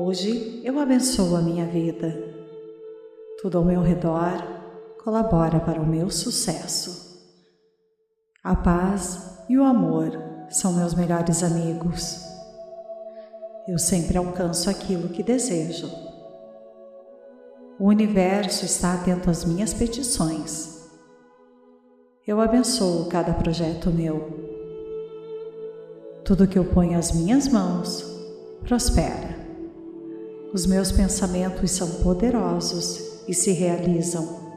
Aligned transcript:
Hoje 0.00 0.62
eu 0.64 0.78
abençoo 0.78 1.34
a 1.34 1.42
minha 1.42 1.66
vida. 1.66 2.16
Tudo 3.42 3.58
ao 3.58 3.64
meu 3.64 3.82
redor 3.82 4.30
colabora 5.02 5.58
para 5.58 5.80
o 5.80 5.86
meu 5.86 6.08
sucesso. 6.08 7.18
A 8.44 8.54
paz 8.54 9.40
e 9.48 9.58
o 9.58 9.64
amor 9.64 10.12
são 10.50 10.72
meus 10.74 10.94
melhores 10.94 11.42
amigos. 11.42 12.24
Eu 13.66 13.76
sempre 13.76 14.16
alcanço 14.16 14.70
aquilo 14.70 15.08
que 15.08 15.20
desejo. 15.20 15.90
O 17.76 17.86
universo 17.86 18.64
está 18.64 18.94
atento 18.94 19.28
às 19.28 19.44
minhas 19.44 19.74
petições. 19.74 20.88
Eu 22.24 22.40
abençoo 22.40 23.08
cada 23.08 23.34
projeto 23.34 23.90
meu. 23.90 24.46
Tudo 26.24 26.46
que 26.46 26.56
eu 26.56 26.66
ponho 26.66 26.96
às 26.96 27.10
minhas 27.10 27.48
mãos 27.48 28.04
prospera. 28.62 29.27
Os 30.52 30.64
meus 30.64 30.90
pensamentos 30.90 31.70
são 31.72 32.02
poderosos 32.02 33.22
e 33.28 33.34
se 33.34 33.52
realizam. 33.52 34.48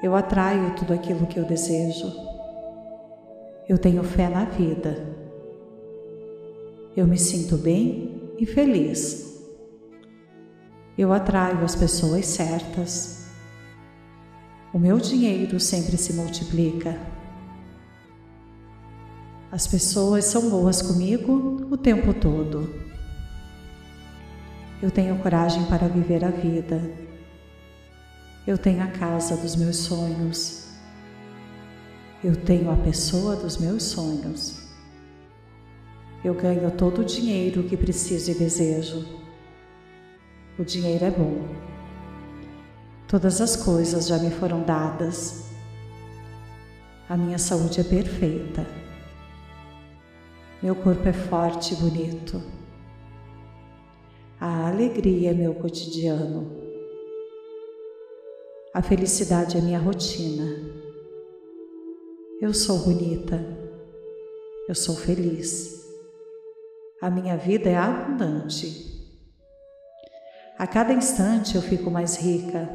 Eu 0.00 0.14
atraio 0.14 0.76
tudo 0.76 0.92
aquilo 0.92 1.26
que 1.26 1.40
eu 1.40 1.44
desejo. 1.44 2.06
Eu 3.68 3.76
tenho 3.76 4.04
fé 4.04 4.28
na 4.28 4.44
vida. 4.44 4.96
Eu 6.96 7.04
me 7.04 7.18
sinto 7.18 7.56
bem 7.56 8.32
e 8.38 8.46
feliz. 8.46 9.44
Eu 10.96 11.12
atraio 11.12 11.64
as 11.64 11.74
pessoas 11.74 12.26
certas. 12.26 13.26
O 14.72 14.78
meu 14.78 14.98
dinheiro 14.98 15.58
sempre 15.58 15.96
se 15.96 16.12
multiplica. 16.12 16.96
As 19.50 19.66
pessoas 19.66 20.26
são 20.26 20.48
boas 20.48 20.80
comigo 20.80 21.66
o 21.68 21.76
tempo 21.76 22.14
todo. 22.14 22.79
Eu 24.82 24.90
tenho 24.90 25.18
coragem 25.18 25.66
para 25.66 25.88
viver 25.88 26.24
a 26.24 26.30
vida. 26.30 26.80
Eu 28.46 28.56
tenho 28.56 28.82
a 28.82 28.86
casa 28.86 29.36
dos 29.36 29.54
meus 29.54 29.76
sonhos. 29.76 30.68
Eu 32.24 32.34
tenho 32.34 32.70
a 32.70 32.76
pessoa 32.76 33.36
dos 33.36 33.58
meus 33.58 33.82
sonhos. 33.82 34.70
Eu 36.24 36.34
ganho 36.34 36.70
todo 36.70 37.02
o 37.02 37.04
dinheiro 37.04 37.62
que 37.64 37.76
preciso 37.76 38.30
e 38.30 38.34
desejo. 38.34 39.06
O 40.58 40.64
dinheiro 40.64 41.04
é 41.04 41.10
bom. 41.10 41.46
Todas 43.06 43.42
as 43.42 43.56
coisas 43.56 44.06
já 44.06 44.18
me 44.18 44.30
foram 44.30 44.62
dadas. 44.62 45.44
A 47.06 47.18
minha 47.18 47.38
saúde 47.38 47.80
é 47.80 47.84
perfeita. 47.84 48.66
Meu 50.62 50.74
corpo 50.74 51.06
é 51.06 51.12
forte 51.12 51.74
e 51.74 51.76
bonito. 51.76 52.59
A 54.40 54.68
alegria 54.68 55.32
é 55.32 55.34
meu 55.34 55.54
cotidiano. 55.54 56.50
A 58.72 58.80
felicidade 58.80 59.58
é 59.58 59.60
minha 59.60 59.78
rotina. 59.78 60.46
Eu 62.40 62.54
sou 62.54 62.78
bonita. 62.78 63.38
Eu 64.66 64.74
sou 64.74 64.96
feliz. 64.96 65.86
A 67.02 67.10
minha 67.10 67.36
vida 67.36 67.68
é 67.68 67.76
abundante. 67.76 69.12
A 70.58 70.66
cada 70.66 70.94
instante 70.94 71.56
eu 71.56 71.60
fico 71.60 71.90
mais 71.90 72.16
rica. 72.16 72.66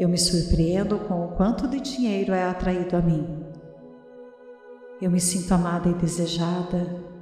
Eu 0.00 0.08
me 0.08 0.18
surpreendo 0.18 0.98
com 0.98 1.26
o 1.26 1.36
quanto 1.36 1.68
de 1.68 1.78
dinheiro 1.78 2.32
é 2.32 2.42
atraído 2.42 2.96
a 2.96 3.00
mim. 3.00 3.46
Eu 5.00 5.12
me 5.12 5.20
sinto 5.20 5.54
amada 5.54 5.88
e 5.88 5.94
desejada. 5.94 7.15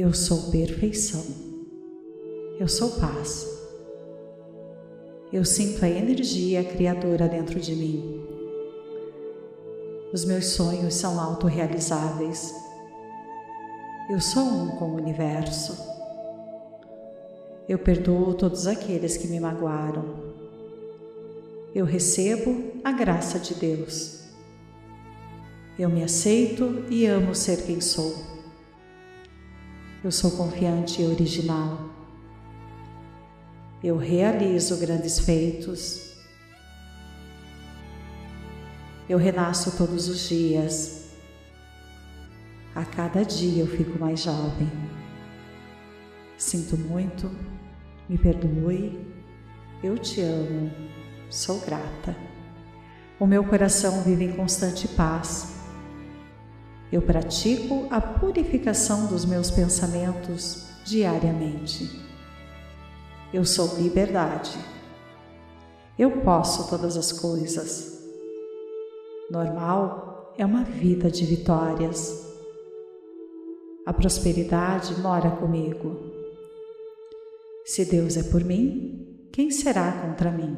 Eu 0.00 0.14
sou 0.14 0.52
perfeição. 0.52 1.24
Eu 2.56 2.68
sou 2.68 3.00
paz. 3.00 3.44
Eu 5.32 5.44
sinto 5.44 5.84
a 5.84 5.88
energia 5.88 6.62
criadora 6.62 7.28
dentro 7.28 7.58
de 7.58 7.74
mim. 7.74 8.24
Os 10.12 10.24
meus 10.24 10.50
sonhos 10.50 10.94
são 10.94 11.20
autorrealizáveis. 11.20 12.54
Eu 14.08 14.20
sou 14.20 14.44
um 14.44 14.68
com 14.76 14.84
o 14.84 14.94
universo. 14.98 15.76
Eu 17.68 17.80
perdoo 17.80 18.34
todos 18.34 18.68
aqueles 18.68 19.16
que 19.16 19.26
me 19.26 19.40
magoaram. 19.40 20.14
Eu 21.74 21.84
recebo 21.84 22.72
a 22.84 22.92
graça 22.92 23.36
de 23.40 23.52
Deus. 23.52 24.20
Eu 25.76 25.88
me 25.88 26.04
aceito 26.04 26.84
e 26.88 27.04
amo 27.04 27.34
ser 27.34 27.66
quem 27.66 27.80
sou. 27.80 28.37
Eu 30.02 30.12
sou 30.12 30.30
confiante 30.30 31.02
e 31.02 31.06
original. 31.06 31.90
Eu 33.82 33.96
realizo 33.96 34.76
grandes 34.78 35.18
feitos. 35.18 36.12
Eu 39.08 39.18
renasço 39.18 39.76
todos 39.76 40.08
os 40.08 40.28
dias. 40.28 41.08
A 42.76 42.84
cada 42.84 43.24
dia 43.24 43.62
eu 43.62 43.66
fico 43.66 43.98
mais 43.98 44.22
jovem. 44.22 44.70
Sinto 46.36 46.76
muito, 46.76 47.28
me 48.08 48.16
perdoe, 48.16 49.04
eu 49.82 49.98
te 49.98 50.20
amo, 50.20 50.70
sou 51.28 51.58
grata. 51.58 52.16
O 53.18 53.26
meu 53.26 53.42
coração 53.42 54.04
vive 54.04 54.26
em 54.26 54.32
constante 54.36 54.86
paz 54.86 55.57
eu 56.90 57.02
pratico 57.02 57.86
a 57.90 58.00
purificação 58.00 59.06
dos 59.06 59.24
meus 59.24 59.50
pensamentos 59.50 60.66
diariamente. 60.84 61.90
Eu 63.32 63.44
sou 63.44 63.76
liberdade. 63.76 64.56
Eu 65.98 66.22
posso 66.22 66.70
todas 66.70 66.96
as 66.96 67.12
coisas. 67.12 67.98
Normal 69.30 70.34
é 70.38 70.46
uma 70.46 70.64
vida 70.64 71.10
de 71.10 71.26
vitórias. 71.26 72.26
A 73.84 73.92
prosperidade 73.92 74.98
mora 75.00 75.30
comigo. 75.30 75.98
Se 77.66 77.84
Deus 77.84 78.16
é 78.16 78.22
por 78.22 78.42
mim, 78.42 79.28
quem 79.30 79.50
será 79.50 79.92
contra 79.92 80.30
mim? 80.30 80.56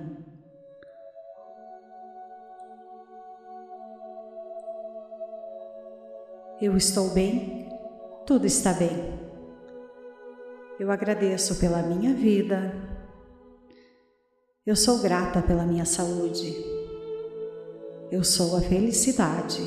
Eu 6.61 6.77
estou 6.77 7.09
bem, 7.09 7.67
tudo 8.27 8.47
está 8.47 8.75
bem. 8.75 8.91
Eu 10.79 10.91
agradeço 10.91 11.55
pela 11.55 11.81
minha 11.81 12.13
vida. 12.13 12.75
Eu 14.67 14.77
sou 14.77 14.99
grata 14.99 15.41
pela 15.41 15.65
minha 15.65 15.87
saúde. 15.87 16.55
Eu 18.11 18.23
sou 18.23 18.59
a 18.59 18.61
felicidade. 18.61 19.63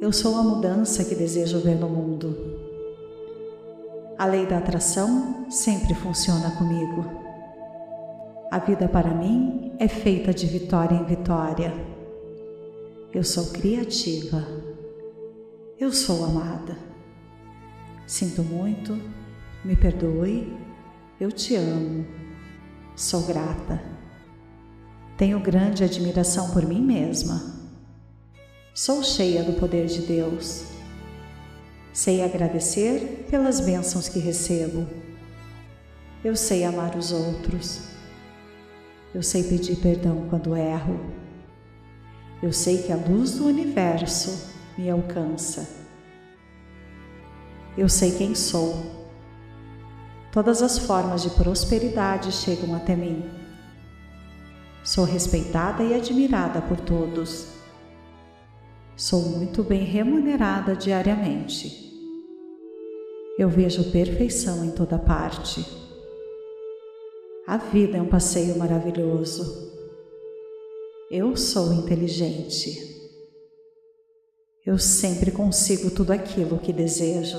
Eu 0.00 0.12
sou 0.12 0.34
a 0.34 0.42
mudança 0.42 1.04
que 1.04 1.14
desejo 1.14 1.60
ver 1.60 1.76
no 1.76 1.88
mundo. 1.88 2.36
A 4.18 4.26
lei 4.26 4.44
da 4.44 4.58
atração 4.58 5.48
sempre 5.48 5.94
funciona 5.94 6.50
comigo. 6.56 7.04
A 8.50 8.58
vida 8.58 8.88
para 8.88 9.14
mim 9.14 9.72
é 9.78 9.86
feita 9.86 10.34
de 10.34 10.48
vitória 10.48 10.96
em 10.96 11.04
vitória. 11.04 11.72
Eu 13.14 13.22
sou 13.22 13.52
criativa. 13.52 14.71
Eu 15.82 15.92
sou 15.92 16.24
amada. 16.24 16.78
Sinto 18.06 18.44
muito, 18.44 18.96
me 19.64 19.74
perdoe, 19.74 20.56
eu 21.18 21.32
te 21.32 21.56
amo, 21.56 22.06
sou 22.94 23.22
grata. 23.22 23.82
Tenho 25.16 25.40
grande 25.40 25.82
admiração 25.82 26.52
por 26.52 26.64
mim 26.64 26.80
mesma. 26.80 27.42
Sou 28.72 29.02
cheia 29.02 29.42
do 29.42 29.54
poder 29.54 29.86
de 29.86 30.02
Deus. 30.02 30.66
Sei 31.92 32.22
agradecer 32.22 33.26
pelas 33.28 33.58
bênçãos 33.58 34.08
que 34.08 34.20
recebo. 34.20 34.86
Eu 36.22 36.36
sei 36.36 36.62
amar 36.62 36.96
os 36.96 37.10
outros. 37.10 37.88
Eu 39.12 39.20
sei 39.24 39.42
pedir 39.42 39.74
perdão 39.80 40.28
quando 40.30 40.56
erro. 40.56 41.00
Eu 42.40 42.52
sei 42.52 42.84
que 42.84 42.92
a 42.92 42.96
luz 42.96 43.32
do 43.32 43.48
universo 43.48 44.51
me 44.76 44.90
alcança. 44.90 45.68
Eu 47.76 47.88
sei 47.88 48.12
quem 48.12 48.34
sou. 48.34 48.74
Todas 50.30 50.62
as 50.62 50.78
formas 50.78 51.22
de 51.22 51.30
prosperidade 51.30 52.32
chegam 52.32 52.74
até 52.74 52.94
mim. 52.94 53.22
Sou 54.84 55.04
respeitada 55.04 55.82
e 55.82 55.94
admirada 55.94 56.60
por 56.60 56.78
todos. 56.80 57.46
Sou 58.96 59.22
muito 59.22 59.62
bem 59.62 59.84
remunerada 59.84 60.76
diariamente. 60.76 61.90
Eu 63.38 63.48
vejo 63.48 63.90
perfeição 63.90 64.64
em 64.64 64.70
toda 64.70 64.98
parte. 64.98 65.64
A 67.46 67.56
vida 67.56 67.96
é 67.96 68.02
um 68.02 68.08
passeio 68.08 68.58
maravilhoso. 68.58 69.72
Eu 71.10 71.36
sou 71.36 71.72
inteligente 71.72 72.91
eu 74.64 74.78
sempre 74.78 75.32
consigo 75.32 75.90
tudo 75.90 76.12
aquilo 76.12 76.58
que 76.58 76.72
desejo. 76.72 77.38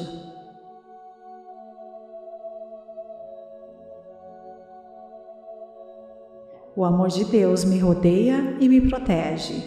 O 6.76 6.84
amor 6.84 7.08
de 7.08 7.24
Deus 7.24 7.64
me 7.64 7.80
rodeia 7.80 8.58
e 8.60 8.68
me 8.68 8.82
protege. 8.90 9.64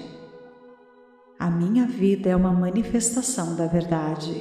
A 1.39 1.51
minha 1.51 1.87
vida 1.87 2.29
é 2.29 2.37
uma 2.37 2.53
manifestação 2.53 3.55
da 3.57 3.67
verdade. 3.67 4.35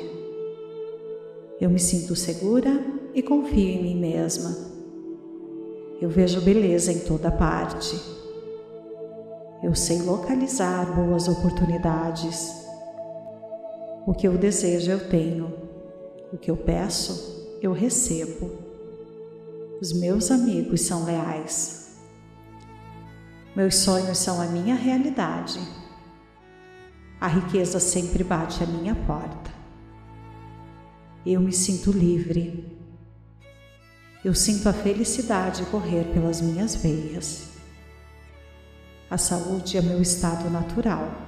Eu 1.62 1.70
me 1.70 1.80
sinto 1.80 2.16
segura 2.16 2.84
e 3.14 3.22
confio 3.22 3.70
em 3.70 3.82
mim 3.82 4.00
mesma. 4.00 4.54
Eu 6.02 6.10
vejo 6.10 6.42
beleza 6.42 6.92
em 6.92 7.00
toda 7.00 7.32
parte. 7.32 7.98
Eu 9.64 9.74
sei 9.74 10.02
localizar 10.02 10.94
boas 10.94 11.30
oportunidades 11.30 12.65
o 14.06 14.14
que 14.14 14.28
eu 14.28 14.38
desejo 14.38 14.92
eu 14.92 15.10
tenho. 15.10 15.52
O 16.32 16.38
que 16.38 16.52
eu 16.52 16.58
peço 16.58 17.58
eu 17.60 17.74
recebo. 17.74 18.52
Os 19.82 19.92
meus 19.92 20.30
amigos 20.30 20.82
são 20.82 21.06
leais. 21.06 21.98
Meus 23.56 23.76
sonhos 23.76 24.20
são 24.20 24.40
a 24.40 24.46
minha 24.46 24.76
realidade. 24.76 25.60
A 27.20 27.28
riqueza 27.28 27.80
sempre 27.80 28.24
bate 28.24 28.64
à 28.64 28.68
minha 28.68 28.94
porta. 28.94 29.52
Eu 31.26 31.42
me 31.42 31.52
sinto 31.52 31.92
livre. 31.92 32.78
Eu 34.24 34.36
sinto 34.36 34.70
a 34.70 34.74
felicidade 34.74 35.66
correr 35.66 36.04
pelas 36.14 36.42
minhas 36.42 36.76
veias. 36.76 37.54
A 39.10 39.18
saúde 39.18 39.78
é 39.78 39.82
meu 39.82 40.00
estado 40.00 40.48
natural. 40.50 41.25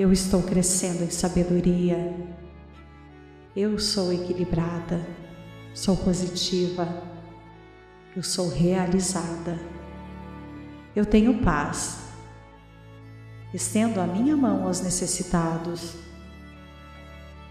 Eu 0.00 0.10
estou 0.10 0.42
crescendo 0.42 1.04
em 1.04 1.10
sabedoria. 1.10 2.16
Eu 3.54 3.78
sou 3.78 4.10
equilibrada, 4.10 5.06
sou 5.74 5.94
positiva, 5.94 6.88
eu 8.16 8.22
sou 8.22 8.48
realizada. 8.48 9.60
Eu 10.96 11.04
tenho 11.04 11.42
paz. 11.42 11.98
Estendo 13.52 14.00
a 14.00 14.06
minha 14.06 14.34
mão 14.34 14.64
aos 14.64 14.80
necessitados. 14.80 15.96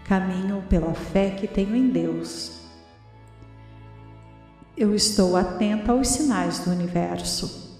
Caminho 0.04 0.60
pela 0.68 0.92
fé 0.92 1.30
que 1.30 1.46
tenho 1.46 1.76
em 1.76 1.88
Deus 1.88 2.58
eu 4.76 4.94
estou 4.94 5.36
atenta 5.36 5.92
aos 5.92 6.08
sinais 6.08 6.60
do 6.60 6.70
universo. 6.70 7.78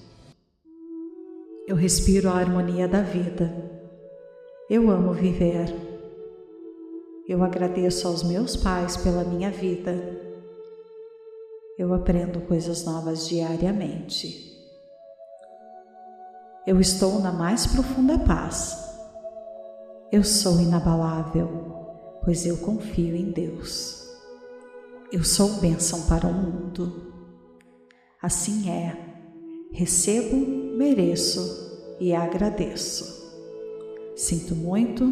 Eu 1.67 1.75
respiro 1.75 2.29
a 2.29 2.35
harmonia 2.35 2.87
da 2.87 3.01
vida. 3.01 3.80
Eu 4.71 4.89
amo 4.89 5.13
viver. 5.13 5.69
Eu 7.27 7.43
agradeço 7.43 8.07
aos 8.07 8.23
meus 8.23 8.55
pais 8.55 8.97
pela 8.97 9.25
minha 9.25 9.51
vida. 9.51 9.93
Eu 11.77 11.93
aprendo 11.93 12.41
coisas 12.43 12.85
novas 12.85 13.27
diariamente. 13.27 14.49
Eu 16.65 16.81
estou 16.81 17.19
na 17.19 17.33
mais 17.33 17.67
profunda 17.67 18.17
paz. 18.21 18.79
Eu 20.13 20.23
sou 20.23 20.61
inabalável, 20.61 21.49
pois 22.25 22.47
eu 22.47 22.57
confio 22.59 23.17
em 23.17 23.33
Deus. 23.33 24.09
Eu 25.13 25.25
sou 25.25 25.55
bênção 25.55 26.03
para 26.03 26.29
o 26.29 26.33
mundo. 26.33 27.13
Assim 28.23 28.71
é. 28.71 28.97
Recebo, 29.73 30.37
mereço 30.77 31.97
e 31.99 32.15
agradeço. 32.15 33.20
Sinto 34.21 34.55
muito, 34.55 35.03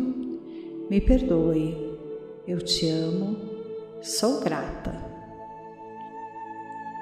me 0.91 1.01
perdoe. 1.01 1.99
Eu 2.47 2.61
te 2.61 2.91
amo, 2.91 3.39
sou 4.03 4.39
grata. 4.39 4.95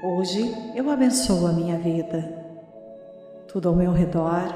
Hoje 0.05 0.41
eu 0.77 0.89
abençoo 0.89 1.49
a 1.49 1.53
minha 1.53 1.77
vida. 1.77 2.47
Tudo 3.49 3.71
ao 3.71 3.75
meu 3.75 3.91
redor 3.91 4.55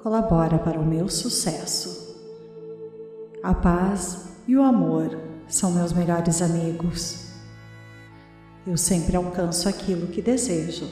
colabora 0.00 0.56
para 0.56 0.78
o 0.78 0.86
meu 0.86 1.08
sucesso. 1.08 2.16
A 3.42 3.52
paz 3.52 4.28
e 4.46 4.56
o 4.56 4.62
amor 4.62 5.18
são 5.48 5.72
meus 5.72 5.92
melhores 5.92 6.40
amigos. 6.40 7.32
Eu 8.64 8.76
sempre 8.76 9.16
alcanço 9.16 9.68
aquilo 9.68 10.06
que 10.06 10.22
desejo. 10.22 10.88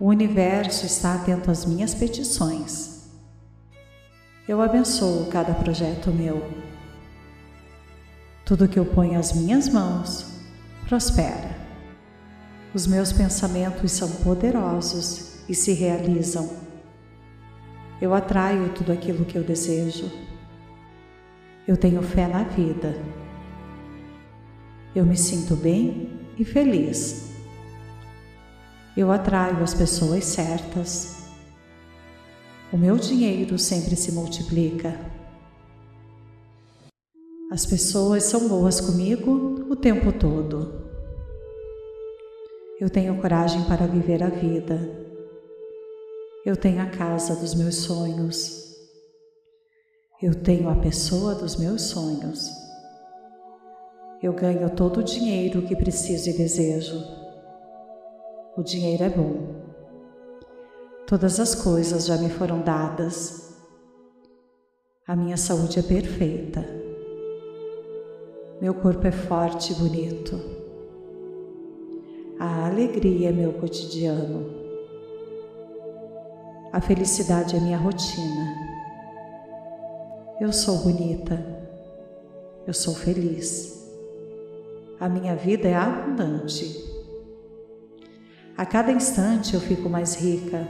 O 0.00 0.06
universo 0.06 0.86
está 0.86 1.16
atento 1.16 1.50
às 1.50 1.66
minhas 1.66 1.94
petições. 1.94 2.95
Eu 4.48 4.60
abençoo 4.60 5.26
cada 5.26 5.54
projeto 5.54 6.10
meu. 6.12 6.50
Tudo 8.44 8.68
que 8.68 8.78
eu 8.78 8.86
ponho 8.86 9.18
às 9.18 9.32
minhas 9.32 9.68
mãos 9.68 10.40
prospera. 10.88 11.56
Os 12.72 12.86
meus 12.86 13.12
pensamentos 13.12 13.92
são 13.92 14.08
poderosos 14.22 15.40
e 15.48 15.54
se 15.54 15.72
realizam. 15.72 16.48
Eu 18.00 18.14
atraio 18.14 18.68
tudo 18.70 18.92
aquilo 18.92 19.24
que 19.24 19.36
eu 19.36 19.42
desejo. 19.42 20.10
Eu 21.66 21.76
tenho 21.76 22.02
fé 22.02 22.28
na 22.28 22.44
vida 22.44 22.94
eu 24.96 25.04
me 25.04 25.16
sinto 25.16 25.54
bem 25.54 26.08
e 26.38 26.44
feliz. 26.44 27.30
Eu 28.96 29.12
atraio 29.12 29.62
as 29.62 29.74
pessoas 29.74 30.24
certas. 30.24 31.15
O 32.72 32.76
meu 32.76 32.96
dinheiro 32.96 33.56
sempre 33.58 33.94
se 33.94 34.10
multiplica. 34.10 34.98
As 37.50 37.64
pessoas 37.64 38.24
são 38.24 38.48
boas 38.48 38.80
comigo 38.80 39.66
o 39.70 39.76
tempo 39.76 40.12
todo. 40.12 40.84
Eu 42.80 42.90
tenho 42.90 43.20
coragem 43.20 43.62
para 43.64 43.86
viver 43.86 44.20
a 44.20 44.28
vida. 44.28 44.80
Eu 46.44 46.56
tenho 46.56 46.82
a 46.82 46.86
casa 46.86 47.36
dos 47.36 47.54
meus 47.54 47.76
sonhos. 47.76 48.76
Eu 50.20 50.34
tenho 50.34 50.68
a 50.68 50.74
pessoa 50.74 51.36
dos 51.36 51.56
meus 51.56 51.82
sonhos. 51.82 52.50
Eu 54.20 54.32
ganho 54.32 54.68
todo 54.70 54.98
o 54.98 55.04
dinheiro 55.04 55.62
que 55.62 55.76
preciso 55.76 56.30
e 56.30 56.36
desejo. 56.36 57.00
O 58.56 58.62
dinheiro 58.62 59.04
é 59.04 59.08
bom. 59.08 59.55
Todas 61.06 61.38
as 61.38 61.54
coisas 61.54 62.06
já 62.06 62.18
me 62.18 62.28
foram 62.28 62.62
dadas. 62.62 63.54
A 65.06 65.14
minha 65.14 65.36
saúde 65.36 65.78
é 65.78 65.82
perfeita. 65.82 66.66
Meu 68.60 68.74
corpo 68.74 69.06
é 69.06 69.12
forte 69.12 69.72
e 69.72 69.76
bonito. 69.76 70.40
A 72.40 72.66
alegria 72.66 73.28
é 73.28 73.32
meu 73.32 73.52
cotidiano. 73.52 74.50
A 76.72 76.80
felicidade 76.80 77.54
é 77.54 77.60
minha 77.60 77.78
rotina. 77.78 78.54
Eu 80.40 80.52
sou 80.52 80.78
bonita. 80.78 81.38
Eu 82.66 82.74
sou 82.74 82.96
feliz. 82.96 83.88
A 84.98 85.08
minha 85.08 85.36
vida 85.36 85.68
é 85.68 85.74
abundante. 85.76 86.84
A 88.56 88.66
cada 88.66 88.90
instante 88.90 89.54
eu 89.54 89.60
fico 89.60 89.88
mais 89.88 90.16
rica. 90.16 90.66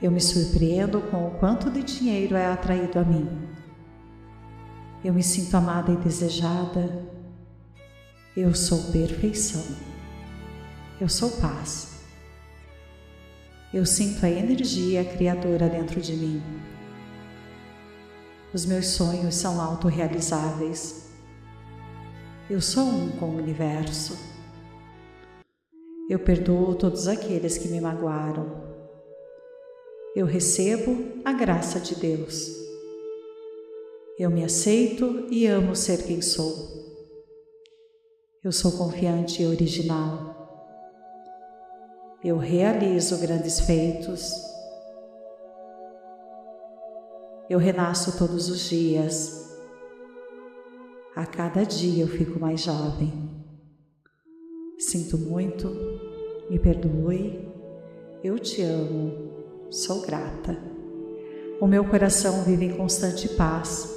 Eu 0.00 0.10
me 0.10 0.20
surpreendo 0.20 1.00
com 1.00 1.28
o 1.28 1.30
quanto 1.38 1.70
de 1.70 1.82
dinheiro 1.82 2.36
é 2.36 2.46
atraído 2.46 2.98
a 2.98 3.04
mim. 3.04 3.26
Eu 5.02 5.14
me 5.14 5.22
sinto 5.22 5.54
amada 5.56 5.90
e 5.90 5.96
desejada. 5.96 7.02
Eu 8.36 8.54
sou 8.54 8.92
perfeição. 8.92 9.64
Eu 11.00 11.08
sou 11.08 11.30
paz. 11.40 12.00
Eu 13.72 13.86
sinto 13.86 14.24
a 14.26 14.30
energia 14.30 15.02
criadora 15.02 15.68
dentro 15.68 15.98
de 16.00 16.12
mim. 16.14 16.42
Os 18.52 18.66
meus 18.66 18.88
sonhos 18.88 19.34
são 19.34 19.60
autorrealizáveis. 19.60 21.10
Eu 22.50 22.60
sou 22.60 22.86
um 22.86 23.10
com 23.12 23.30
o 23.30 23.36
universo. 23.38 24.18
Eu 26.08 26.18
perdoo 26.18 26.74
todos 26.74 27.08
aqueles 27.08 27.56
que 27.56 27.68
me 27.68 27.80
magoaram. 27.80 28.75
Eu 30.16 30.26
recebo 30.26 31.20
a 31.24 31.32
graça 31.32 31.78
de 31.78 31.94
Deus. 31.94 32.50
Eu 34.18 34.30
me 34.30 34.42
aceito 34.42 35.28
e 35.30 35.46
amo 35.46 35.76
ser 35.76 36.04
quem 36.04 36.22
sou. 36.22 36.56
Eu 38.42 38.50
sou 38.50 38.72
confiante 38.72 39.42
e 39.42 39.46
original. 39.46 40.34
Eu 42.24 42.38
realizo 42.38 43.18
grandes 43.18 43.60
feitos. 43.60 44.32
Eu 47.48 47.58
renasço 47.58 48.18
todos 48.18 48.48
os 48.48 48.68
dias 48.68 49.46
a 51.16 51.24
cada 51.24 51.64
dia 51.64 52.04
eu 52.04 52.08
fico 52.08 52.38
mais 52.38 52.60
jovem. 52.60 53.10
Sinto 54.78 55.16
muito, 55.16 55.66
me 56.50 56.58
perdoe, 56.58 57.48
eu 58.22 58.38
te 58.38 58.60
amo, 58.60 59.35
sou 59.76 60.00
grata. 60.00 60.56
O 61.60 61.66
meu 61.66 61.84
coração 61.84 62.42
vive 62.42 62.64
em 62.64 62.76
constante 62.76 63.28
paz. 63.28 63.94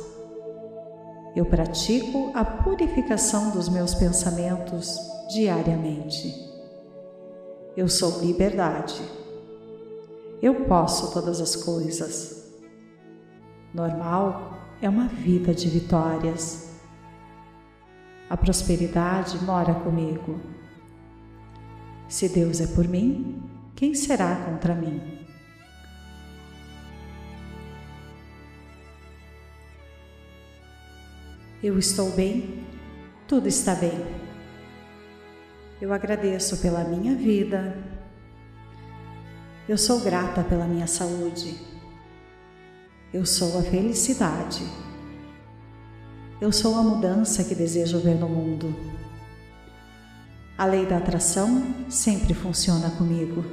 Eu 1.33 1.45
pratico 1.45 2.31
a 2.35 2.43
purificação 2.43 3.51
dos 3.51 3.69
meus 3.69 3.95
pensamentos 3.95 4.97
diariamente. 5.31 6.35
Eu 7.77 7.87
sou 7.87 8.19
liberdade. 8.19 9.01
Eu 10.41 10.65
posso 10.65 11.13
todas 11.13 11.39
as 11.39 11.55
coisas. 11.55 12.51
Normal 13.73 14.57
é 14.81 14.89
uma 14.89 15.07
vida 15.07 15.53
de 15.53 15.69
vitórias. 15.69 16.71
A 18.29 18.35
prosperidade 18.35 19.41
mora 19.45 19.73
comigo. 19.75 20.41
Se 22.09 22.27
Deus 22.27 22.59
é 22.59 22.67
por 22.67 22.85
mim, 22.85 23.41
quem 23.75 23.93
será 23.93 24.35
contra 24.35 24.75
mim? 24.75 25.18
Eu 31.61 31.77
estou 31.77 32.09
bem, 32.11 32.63
tudo 33.27 33.49
está 33.49 33.75
bem. 33.75 33.91
Eu 35.81 35.91
agradeço 35.91 36.61
pela 36.61 36.85
minha 36.85 37.13
vida. 37.15 37.77
Eu 39.67 39.77
sou 39.77 39.99
grata 39.99 40.41
pela 40.41 40.63
minha 40.63 40.87
saúde. 40.87 41.57
Eu 43.13 43.25
sou 43.25 43.59
a 43.59 43.61
felicidade. 43.61 44.63
Eu 46.39 46.53
sou 46.53 46.77
a 46.77 46.81
mudança 46.81 47.43
que 47.43 47.53
desejo 47.53 47.99
ver 47.99 48.15
no 48.15 48.29
mundo. 48.29 48.73
A 50.57 50.65
lei 50.65 50.85
da 50.85 50.95
atração 50.95 51.75
sempre 51.89 52.33
funciona 52.33 52.89
comigo. 52.91 53.43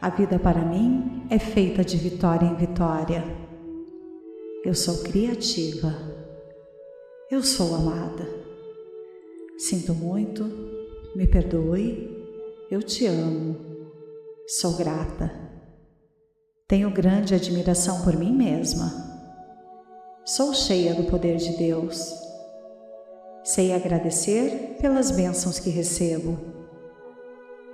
A 0.00 0.08
vida 0.08 0.38
para 0.38 0.60
mim 0.60 1.26
é 1.30 1.38
feita 1.40 1.84
de 1.84 1.96
vitória 1.96 2.46
em 2.46 2.54
vitória. 2.54 3.24
Eu 4.64 4.72
sou 4.72 5.02
criativa. 5.02 6.09
Eu 7.30 7.44
sou 7.44 7.76
amada. 7.76 8.28
Sinto 9.56 9.94
muito, 9.94 10.42
me 11.14 11.28
perdoe, 11.28 12.10
eu 12.68 12.82
te 12.82 13.06
amo, 13.06 13.56
sou 14.48 14.76
grata. 14.76 15.30
Tenho 16.66 16.90
grande 16.90 17.32
admiração 17.32 18.02
por 18.02 18.16
mim 18.16 18.32
mesma. 18.32 18.92
Sou 20.24 20.52
cheia 20.52 20.92
do 20.92 21.04
poder 21.04 21.36
de 21.36 21.56
Deus. 21.56 22.12
Sei 23.44 23.72
agradecer 23.72 24.76
pelas 24.80 25.12
bênçãos 25.12 25.60
que 25.60 25.70
recebo. 25.70 26.36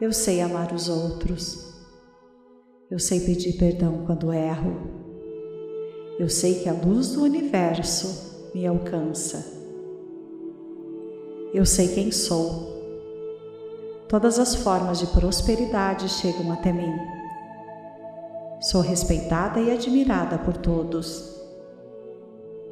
Eu 0.02 0.12
sei 0.12 0.42
amar 0.42 0.70
os 0.74 0.90
outros. 0.90 1.74
Eu 2.90 2.98
sei 2.98 3.20
pedir 3.20 3.54
perdão 3.54 4.04
quando 4.04 4.34
erro. 4.34 4.76
Eu 6.18 6.28
sei 6.28 6.62
que 6.62 6.68
a 6.68 6.74
luz 6.74 7.12
do 7.12 7.22
universo 7.22 8.25
me 8.56 8.66
alcança. 8.66 9.44
Eu 11.52 11.66
sei 11.66 11.88
quem 11.88 12.10
sou 12.10 12.74
Todas 14.08 14.38
as 14.38 14.54
formas 14.54 14.98
de 15.00 15.06
prosperidade 15.08 16.08
chegam 16.08 16.50
até 16.50 16.72
mim. 16.72 16.94
Sou 18.62 18.80
respeitada 18.80 19.60
e 19.60 19.70
admirada 19.70 20.38
por 20.38 20.56
todos. 20.56 21.36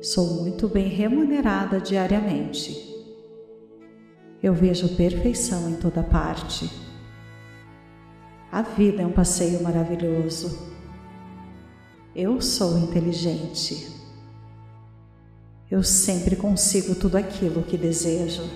Sou 0.01 0.43
muito 0.43 0.69
bem 0.69 0.89
remunerada 0.89 1.79
diariamente. 1.79 2.73
Eu 4.43 4.55
vejo 4.55 4.97
perfeição 4.97 5.69
em 5.69 5.75
toda 5.75 6.03
parte. 6.03 6.71
A 8.51 8.63
vida 8.63 9.03
é 9.03 9.07
um 9.07 9.13
passeio 9.13 9.63
maravilhoso. 9.63 10.73
Eu 12.17 12.41
sou 12.41 12.79
inteligente. 12.79 13.94
Eu 15.75 15.83
sempre 15.83 16.37
consigo 16.37 16.95
tudo 16.95 17.17
aquilo 17.17 17.65
que 17.65 17.77
desejo. 17.77 18.49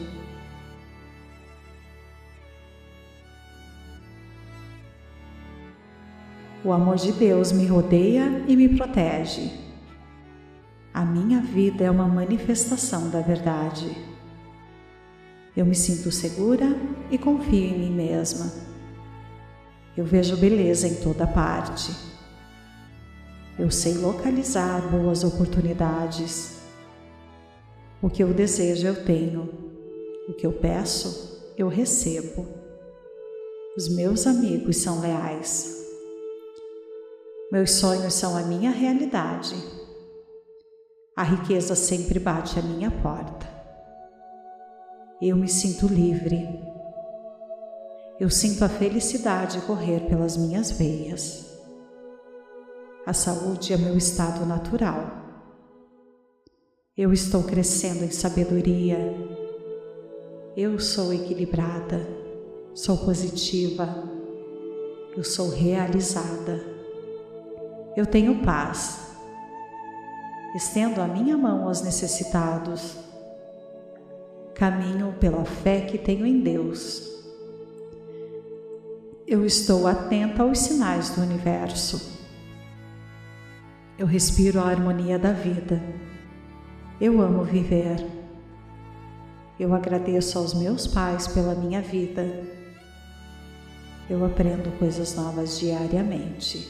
O 6.63 6.71
amor 6.71 6.95
de 6.95 7.11
Deus 7.11 7.51
me 7.51 7.67
rodeia 7.67 8.45
e 8.47 8.55
me 8.55 8.69
protege. 8.69 9.51
A 10.95 11.05
minha 11.05 11.41
vida 11.41 11.83
é 11.83 11.91
uma 11.91 12.07
manifestação 12.07 13.11
da 13.11 13.21
verdade. 13.21 13.91
Eu 15.57 15.67
me 15.67 15.75
sinto 15.75 16.13
segura 16.13 16.69
e 17.11 17.19
confio 17.19 17.65
em 17.65 17.81
mim 17.81 17.91
mesma. 17.91 18.49
Eu 19.97 20.05
vejo 20.05 20.37
beleza 20.37 20.87
em 20.87 20.95
toda 20.95 21.27
parte. 21.27 21.93
Eu 23.59 23.73
sei 23.73 23.95
localizar 23.95 24.83
boas 24.83 25.25
oportunidades. 25.25 26.58
O 28.01 28.09
que 28.09 28.23
eu 28.23 28.33
desejo 28.33 28.87
eu 28.87 29.05
tenho. 29.05 29.49
O 30.29 30.33
que 30.33 30.47
eu 30.47 30.53
peço 30.53 31.53
eu 31.57 31.67
recebo. 31.67 32.47
Os 33.77 33.89
meus 33.89 34.25
amigos 34.25 34.77
são 34.77 35.01
leais. 35.01 35.85
Meus 37.51 37.73
sonhos 37.73 38.15
são 38.15 38.37
a 38.37 38.43
minha 38.43 38.71
realidade. 38.71 39.57
A 41.17 41.25
riqueza 41.25 41.75
sempre 41.75 42.21
bate 42.21 42.57
à 42.59 42.63
minha 42.63 42.91
porta. 42.91 43.49
Eu 45.21 45.37
me 45.37 45.49
sinto 45.49 45.89
livre. 45.89 46.49
Eu 48.21 48.31
sinto 48.31 48.65
a 48.65 48.69
felicidade 48.69 49.61
correr 49.63 50.07
pelas 50.09 50.37
minhas 50.37 50.71
veias. 50.71 51.59
A 53.05 53.13
saúde 53.13 53.73
é 53.73 53.77
meu 53.77 53.97
estado 53.97 54.47
natural. 54.47 55.28
Eu 56.99 57.13
estou 57.13 57.45
crescendo 57.45 58.05
em 58.05 58.11
sabedoria. 58.11 58.99
Eu 60.55 60.79
sou 60.79 61.15
equilibrada. 61.15 62.07
Sou 62.75 62.99
positiva. 62.99 63.89
Eu 65.17 65.25
sou 65.25 65.49
realizada 65.49 66.77
eu 67.99 68.07
tenho 68.07 68.45
paz. 68.45 69.09
Estendo 70.55 71.01
a 71.01 71.09
minha 71.09 71.37
mão 71.37 71.67
aos 71.67 71.83
necessitados. 71.83 72.97
Caminho 74.55 75.15
pela 75.19 75.45
fé 75.45 75.81
que 75.81 75.99
tenho 75.99 76.25
em 76.25 76.41
Deus. 76.41 77.03
Eu 79.27 79.45
estou 79.45 79.89
atenta 79.89 80.45
aos 80.45 80.61
sinais 80.61 81.11
do 81.11 81.23
universo. 81.23 82.17
Eu 83.99 84.07
respiro 84.07 84.61
a 84.61 84.69
harmonia 84.69 85.19
da 85.19 85.33
vida. 85.33 85.83
Eu 87.01 87.23
amo 87.23 87.45
viver. 87.45 88.05
Eu 89.59 89.73
agradeço 89.73 90.37
aos 90.37 90.53
meus 90.53 90.85
pais 90.89 91.29
pela 91.29 91.55
minha 91.55 91.81
vida. 91.81 92.25
Eu 94.11 94.25
aprendo 94.25 94.77
coisas 94.81 95.15
novas 95.15 95.61
diariamente. 95.61 96.69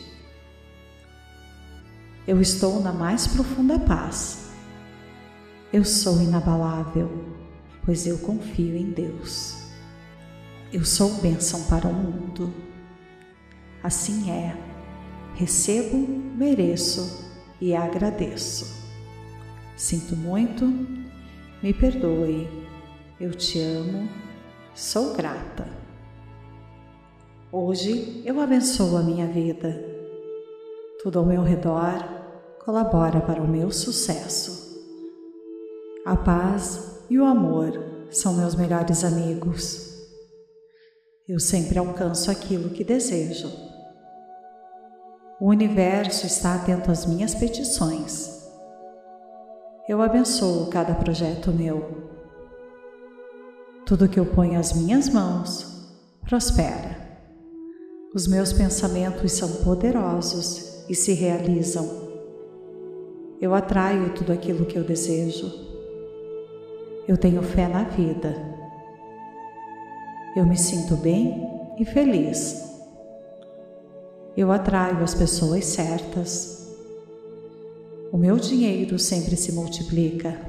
Eu 2.26 2.42
estou 2.42 2.78
na 2.82 2.92
mais 2.92 3.26
profunda 3.26 3.78
paz. 3.78 4.50
Eu 5.72 5.82
sou 5.82 6.20
inabalável, 6.20 7.10
pois 7.86 8.06
eu 8.06 8.18
confio 8.18 8.76
em 8.76 8.90
Deus. 8.90 9.56
Eu 10.70 10.84
sou 10.84 11.14
bênção 11.22 11.62
para 11.64 11.88
o 11.88 11.92
mundo. 11.94 12.52
Assim 13.82 14.30
é. 14.30 14.54
Recebo, 15.36 15.96
mereço 16.36 17.32
e 17.58 17.74
agradeço. 17.74 18.87
Sinto 19.78 20.16
muito, 20.16 20.64
me 21.62 21.72
perdoe. 21.72 22.48
Eu 23.20 23.30
te 23.30 23.60
amo, 23.60 24.08
sou 24.74 25.14
grata. 25.14 25.68
Hoje 27.52 28.20
eu 28.26 28.40
abençoo 28.40 28.96
a 28.96 29.02
minha 29.04 29.28
vida. 29.28 29.80
Tudo 31.00 31.20
ao 31.20 31.24
meu 31.24 31.44
redor 31.44 31.94
colabora 32.64 33.20
para 33.20 33.40
o 33.40 33.46
meu 33.46 33.70
sucesso. 33.70 34.82
A 36.04 36.16
paz 36.16 37.04
e 37.08 37.16
o 37.16 37.24
amor 37.24 38.08
são 38.10 38.34
meus 38.34 38.56
melhores 38.56 39.04
amigos. 39.04 39.96
Eu 41.28 41.38
sempre 41.38 41.78
alcanço 41.78 42.32
aquilo 42.32 42.70
que 42.70 42.82
desejo. 42.82 43.48
O 45.40 45.46
universo 45.46 46.26
está 46.26 46.56
atento 46.56 46.90
às 46.90 47.06
minhas 47.06 47.32
petições. 47.32 48.37
Eu 49.88 50.02
abençoo 50.02 50.66
cada 50.66 50.94
projeto 50.94 51.50
meu. 51.50 52.08
Tudo 53.86 54.08
que 54.08 54.20
eu 54.20 54.26
ponho 54.26 54.60
às 54.60 54.72
minhas 54.72 55.08
mãos 55.08 55.88
prospera. 56.20 56.96
Os 58.14 58.26
meus 58.26 58.52
pensamentos 58.52 59.32
são 59.32 59.64
poderosos 59.64 60.84
e 60.88 60.94
se 60.94 61.12
realizam 61.14 62.08
eu 63.40 63.54
atraio 63.54 64.10
tudo 64.14 64.32
aquilo 64.32 64.66
que 64.66 64.76
eu 64.76 64.82
desejo. 64.82 65.48
Eu 67.06 67.16
tenho 67.16 67.40
fé 67.40 67.68
na 67.68 67.84
vida. 67.84 68.34
Eu 70.34 70.44
me 70.44 70.56
sinto 70.56 70.96
bem 70.96 71.48
e 71.78 71.84
feliz. 71.84 72.68
Eu 74.36 74.50
atraio 74.50 75.04
as 75.04 75.14
pessoas 75.14 75.64
certas. 75.66 76.67
O 78.18 78.20
meu 78.20 78.36
dinheiro 78.36 78.98
sempre 78.98 79.36
se 79.36 79.52
multiplica. 79.52 80.44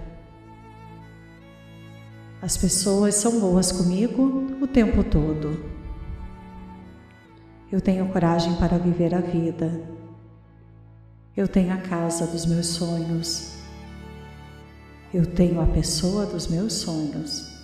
As 2.42 2.58
pessoas 2.58 3.14
são 3.14 3.40
boas 3.40 3.72
comigo 3.72 4.48
o 4.60 4.66
tempo 4.66 5.04
todo. 5.04 5.64
Eu 7.72 7.80
tenho 7.80 8.10
coragem 8.12 8.56
para 8.56 8.80
viver 8.80 9.14
a 9.14 9.22
vida. 9.22 9.88
Eu 11.38 11.48
tenho 11.48 11.72
a 11.72 11.78
casa 11.78 12.26
dos 12.26 12.44
meus 12.48 12.66
sonhos. 12.66 13.54
Eu 15.14 15.28
tenho 15.28 15.62
a 15.62 15.68
pessoa 15.68 16.26
dos 16.26 16.48
meus 16.48 16.74
sonhos. 16.74 17.56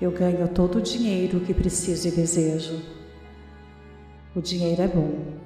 Eu 0.00 0.10
ganho 0.10 0.48
todo 0.48 0.78
o 0.78 0.82
dinheiro 0.82 1.40
que 1.40 1.52
preciso 1.52 2.08
e 2.08 2.10
desejo. 2.10 2.80
O 4.34 4.40
dinheiro 4.40 4.80
é 4.80 4.88
bom. 4.88 5.45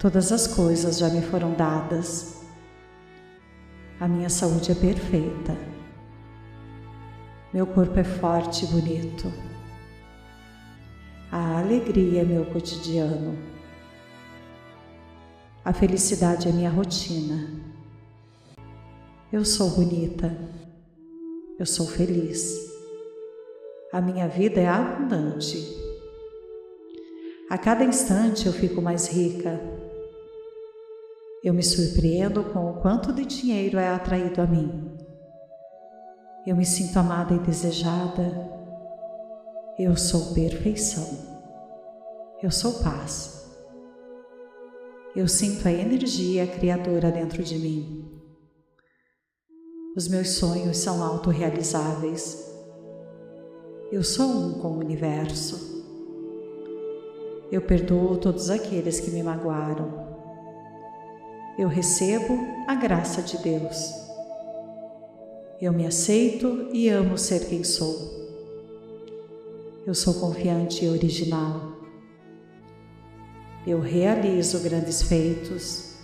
Todas 0.00 0.32
as 0.32 0.46
coisas 0.46 0.96
já 0.96 1.10
me 1.10 1.20
foram 1.20 1.52
dadas. 1.52 2.40
A 4.00 4.08
minha 4.08 4.30
saúde 4.30 4.72
é 4.72 4.74
perfeita. 4.74 5.54
Meu 7.52 7.66
corpo 7.66 7.98
é 7.98 8.04
forte 8.04 8.64
e 8.64 8.68
bonito. 8.68 9.30
A 11.30 11.58
alegria 11.58 12.22
é 12.22 12.24
meu 12.24 12.46
cotidiano. 12.46 13.36
A 15.62 15.70
felicidade 15.70 16.48
é 16.48 16.52
minha 16.52 16.70
rotina. 16.70 17.60
Eu 19.30 19.44
sou 19.44 19.68
bonita. 19.68 20.34
Eu 21.58 21.66
sou 21.66 21.86
feliz. 21.86 22.56
A 23.92 24.00
minha 24.00 24.26
vida 24.26 24.62
é 24.62 24.66
abundante. 24.66 25.58
A 27.50 27.58
cada 27.58 27.84
instante 27.84 28.46
eu 28.46 28.52
fico 28.54 28.80
mais 28.80 29.06
rica. 29.06 29.79
Eu 31.42 31.54
me 31.54 31.62
surpreendo 31.62 32.44
com 32.52 32.70
o 32.70 32.82
quanto 32.82 33.14
de 33.14 33.24
dinheiro 33.24 33.78
é 33.78 33.88
atraído 33.88 34.42
a 34.42 34.46
mim. 34.46 34.94
Eu 36.46 36.54
me 36.54 36.66
sinto 36.66 36.98
amada 36.98 37.34
e 37.34 37.38
desejada. 37.38 38.50
Eu 39.78 39.96
sou 39.96 40.34
perfeição. 40.34 41.06
Eu 42.42 42.50
sou 42.50 42.82
paz. 42.82 43.40
Eu 45.16 45.26
sinto 45.26 45.66
a 45.66 45.72
energia 45.72 46.46
criadora 46.46 47.10
dentro 47.10 47.42
de 47.42 47.58
mim. 47.58 48.06
Os 49.96 50.08
meus 50.08 50.34
sonhos 50.34 50.76
são 50.76 51.02
autorrealizáveis. 51.02 52.50
Eu 53.90 54.04
sou 54.04 54.28
um 54.28 54.52
com 54.60 54.68
o 54.68 54.78
universo. 54.78 55.82
Eu 57.50 57.62
perdoo 57.62 58.18
todos 58.18 58.50
aqueles 58.50 59.00
que 59.00 59.10
me 59.10 59.22
magoaram. 59.22 60.09
Eu 61.58 61.68
recebo 61.68 62.46
a 62.66 62.74
graça 62.74 63.22
de 63.22 63.36
Deus. 63.38 63.92
Eu 65.60 65.72
me 65.72 65.86
aceito 65.86 66.70
e 66.72 66.88
amo 66.88 67.18
ser 67.18 67.48
quem 67.48 67.62
sou. 67.62 68.18
Eu 69.86 69.94
sou 69.94 70.14
confiante 70.14 70.84
e 70.84 70.88
original. 70.88 71.72
Eu 73.66 73.80
realizo 73.80 74.60
grandes 74.60 75.02
feitos. 75.02 75.96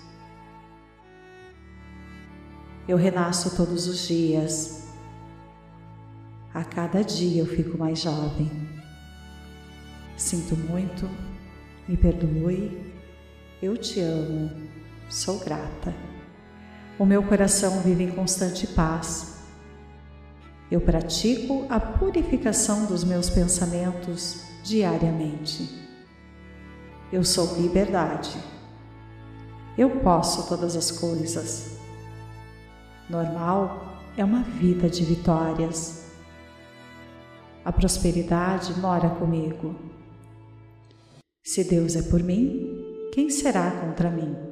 Eu 2.87 2.97
renasço 2.97 3.57
todos 3.57 3.87
os 3.87 4.07
dias. 4.07 4.87
A 6.53 6.65
cada 6.65 7.03
dia 7.03 7.41
eu 7.41 7.47
fico 7.47 7.79
mais 7.79 8.01
jovem. 8.01 8.51
Sinto 10.17 10.57
muito, 10.57 11.09
me 11.87 11.97
perdoe, 11.97 12.71
eu 13.63 13.77
te 13.77 14.01
amo, 14.01 14.51
sou 15.09 15.39
grata. 15.39 15.95
O 16.99 17.05
meu 17.05 17.23
coração 17.23 17.81
vive 17.81 18.05
em 18.05 18.11
constante 18.11 18.67
paz. 18.67 19.37
Eu 20.71 20.81
pratico 20.81 21.67
a 21.69 21.79
purificação 21.79 22.87
dos 22.87 23.05
meus 23.05 23.31
pensamentos 23.31 24.43
diariamente. 24.65 25.87
Eu 27.13 27.23
sou 27.23 27.61
liberdade. 27.61 28.37
Eu 29.79 29.91
posso 30.01 30.49
todas 30.49 30.75
as 30.75 30.91
coisas. 30.91 31.77
Normal 33.09 34.03
é 34.17 34.25
uma 34.25 34.43
vida 34.43 34.89
de 34.89 35.05
vitórias. 35.05 36.07
A 37.65 37.71
prosperidade 37.71 38.79
mora 38.81 39.11
comigo. 39.11 39.77
Se 41.45 41.63
Deus 41.63 41.95
é 41.95 42.03
por 42.03 42.23
mim, 42.23 43.11
quem 43.13 43.31
será 43.31 43.71
contra 43.71 44.11
mim? 44.11 44.46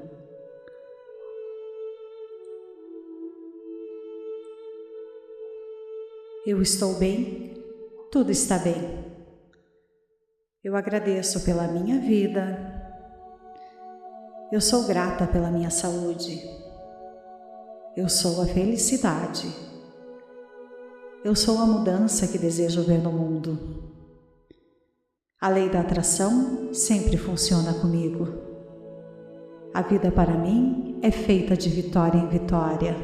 Eu 6.47 6.61
estou 6.61 6.97
bem, 6.97 7.57
tudo 8.13 8.31
está 8.31 8.59
bem. 8.59 9.03
Eu 10.63 10.77
agradeço 10.77 11.43
pela 11.43 11.67
minha 11.67 11.99
vida. 11.99 12.93
Eu 14.53 14.61
sou 14.61 14.85
grata 14.85 15.27
pela 15.27 15.51
minha 15.51 15.71
saúde. 15.71 16.39
Eu 17.97 18.11
sou 18.11 18.43
a 18.43 18.47
felicidade. 18.47 19.49
Eu 21.25 21.35
sou 21.35 21.57
a 21.57 21.65
mudança 21.65 22.29
que 22.29 22.37
desejo 22.37 22.83
ver 22.83 22.99
no 22.99 23.11
mundo. 23.11 23.83
A 25.41 25.49
lei 25.49 25.71
da 25.71 25.81
atração 25.81 26.75
sempre 26.75 27.17
funciona 27.17 27.73
comigo. 27.73 28.29
A 29.73 29.81
vida 29.81 30.13
para 30.13 30.37
mim 30.37 31.01
é 31.03 31.11
feita 31.11 31.57
de 31.57 31.71
vitória 31.71 32.19
em 32.19 32.29
vitória. 32.29 32.95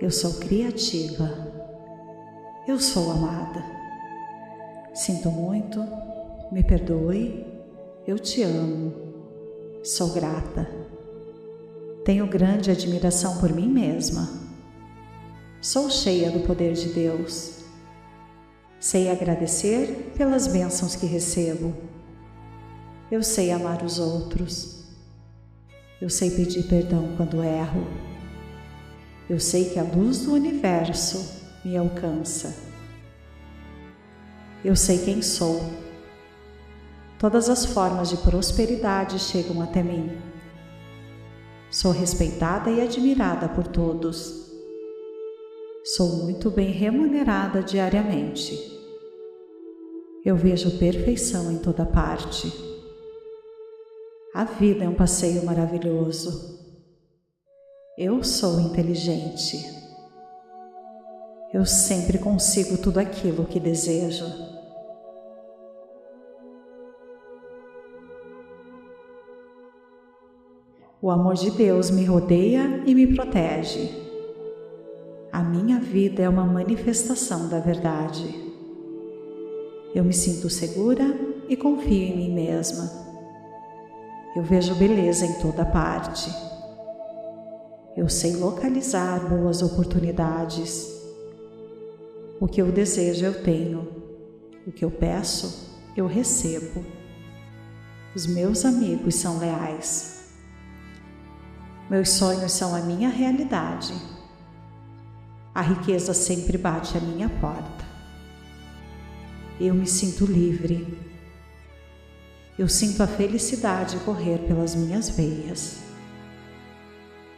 Eu 0.00 0.10
sou 0.10 0.40
criativa. 0.40 1.47
Eu 2.68 2.78
sou 2.78 3.10
amada. 3.10 3.64
Sinto 4.92 5.30
muito, 5.30 5.82
me 6.52 6.62
perdoe, 6.62 7.46
eu 8.06 8.18
te 8.18 8.42
amo. 8.42 8.92
Sou 9.82 10.12
grata. 10.12 10.68
Tenho 12.04 12.26
grande 12.26 12.70
admiração 12.70 13.38
por 13.38 13.52
mim 13.54 13.68
mesma 13.68 14.28
Sou 15.62 15.88
cheia 15.88 16.30
do 16.30 16.40
poder 16.40 16.74
de 16.74 16.90
Deus. 16.90 17.60
Sei 18.78 19.10
agradecer 19.10 20.12
pelas 20.14 20.46
bênçãos 20.46 20.94
que 20.94 21.06
recebo. 21.06 21.74
Eu 23.10 23.22
sei 23.22 23.50
amar 23.50 23.82
os 23.82 23.98
outros. 23.98 24.84
Eu 26.02 26.10
sei 26.10 26.30
pedir 26.30 26.64
perdão 26.64 27.14
quando 27.16 27.42
erro. 27.42 27.86
Eu 29.26 29.40
sei 29.40 29.70
que 29.70 29.78
a 29.78 29.82
luz 29.82 30.26
do 30.26 30.34
universo 30.34 31.37
me 31.64 31.76
alcança. 31.76 32.54
Eu 34.64 34.74
sei 34.74 34.98
quem 34.98 35.22
sou. 35.22 35.60
Todas 37.18 37.48
as 37.48 37.64
formas 37.64 38.10
de 38.10 38.16
prosperidade 38.18 39.18
chegam 39.18 39.60
até 39.62 39.82
mim. 39.82 40.16
Sou 41.70 41.92
respeitada 41.92 42.70
e 42.70 42.80
admirada 42.80 43.48
por 43.48 43.66
todos. 43.66 44.50
Sou 45.84 46.24
muito 46.24 46.50
bem 46.50 46.70
remunerada 46.70 47.62
diariamente. 47.62 48.56
Eu 50.24 50.36
vejo 50.36 50.78
perfeição 50.78 51.50
em 51.52 51.58
toda 51.58 51.86
parte. 51.86 52.52
A 54.34 54.44
vida 54.44 54.84
é 54.84 54.88
um 54.88 54.94
passeio 54.94 55.44
maravilhoso. 55.44 56.58
Eu 57.96 58.22
sou 58.22 58.60
inteligente. 58.60 59.87
Eu 61.52 61.64
sempre 61.64 62.18
consigo 62.18 62.76
tudo 62.76 62.98
aquilo 62.98 63.46
que 63.46 63.58
desejo. 63.58 64.26
O 71.00 71.10
amor 71.10 71.34
de 71.34 71.50
Deus 71.52 71.90
me 71.90 72.04
rodeia 72.04 72.82
e 72.84 72.94
me 72.94 73.14
protege. 73.14 73.88
A 75.32 75.42
minha 75.42 75.80
vida 75.80 76.22
é 76.22 76.28
uma 76.28 76.44
manifestação 76.44 77.48
da 77.48 77.60
verdade. 77.60 78.26
Eu 79.94 80.04
me 80.04 80.12
sinto 80.12 80.50
segura 80.50 81.04
e 81.48 81.56
confio 81.56 82.02
em 82.02 82.16
mim 82.16 82.34
mesma. 82.34 82.90
Eu 84.36 84.42
vejo 84.42 84.74
beleza 84.74 85.24
em 85.24 85.40
toda 85.40 85.64
parte. 85.64 86.30
Eu 87.96 88.08
sei 88.08 88.36
localizar 88.36 89.20
boas 89.28 89.62
oportunidades. 89.62 90.97
O 92.40 92.46
que 92.46 92.60
eu 92.62 92.70
desejo 92.70 93.24
eu 93.24 93.42
tenho. 93.42 93.88
O 94.66 94.72
que 94.72 94.84
eu 94.84 94.90
peço 94.90 95.76
eu 95.96 96.06
recebo. 96.06 96.84
Os 98.14 98.26
meus 98.26 98.64
amigos 98.64 99.14
são 99.16 99.38
leais. 99.38 100.34
Meus 101.90 102.10
sonhos 102.10 102.52
são 102.52 102.74
a 102.74 102.80
minha 102.80 103.08
realidade 103.08 103.94
a 105.58 105.60
riqueza 105.60 106.14
sempre 106.14 106.56
bate 106.56 106.96
à 106.96 107.00
minha 107.00 107.28
porta. 107.28 107.84
Eu 109.58 109.74
me 109.74 109.88
sinto 109.88 110.24
livre. 110.24 110.96
Eu 112.56 112.68
sinto 112.68 113.02
a 113.02 113.08
felicidade 113.08 113.98
correr 114.04 114.38
pelas 114.46 114.76
minhas 114.76 115.10
veias. 115.10 115.78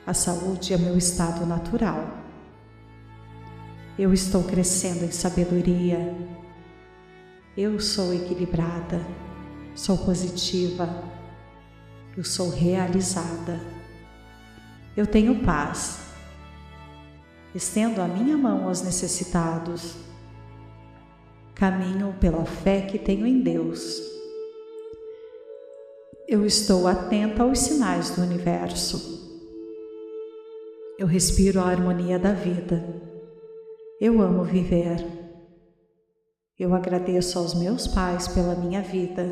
A 0.06 0.12
saúde 0.12 0.74
é 0.74 0.76
meu 0.76 0.98
estado 0.98 1.46
natural. 1.46 2.19
Eu 4.00 4.14
estou 4.14 4.42
crescendo 4.42 5.04
em 5.04 5.10
sabedoria. 5.10 6.16
Eu 7.54 7.78
sou 7.78 8.14
equilibrada. 8.14 8.98
sou 9.74 9.98
positiva, 9.98 11.04
eu 12.16 12.24
sou 12.24 12.48
realizada, 12.48 13.60
eu 14.96 15.06
tenho 15.06 15.44
paz. 15.44 15.98
Estendo 17.54 18.00
a 18.00 18.08
minha 18.08 18.38
mão 18.38 18.68
aos 18.68 18.80
necessitados, 18.80 19.96
caminho 21.54 22.14
pela 22.18 22.46
fé 22.46 22.80
que 22.80 22.98
tenho 22.98 23.26
em 23.26 23.42
Deus. 23.42 24.00
Eu 26.26 26.46
estou 26.46 26.88
atenta 26.88 27.42
aos 27.42 27.58
sinais 27.58 28.16
do 28.16 28.22
universo. 28.22 29.28
Eu 30.98 31.06
respiro 31.06 31.60
a 31.60 31.68
harmonia 31.68 32.18
da 32.18 32.32
vida. 32.32 33.10
Eu 34.00 34.22
amo 34.22 34.44
viver. 34.44 35.06
Eu 36.58 36.74
agradeço 36.74 37.38
aos 37.38 37.52
meus 37.52 37.86
pais 37.86 38.26
pela 38.28 38.54
minha 38.54 38.80
vida. 38.80 39.22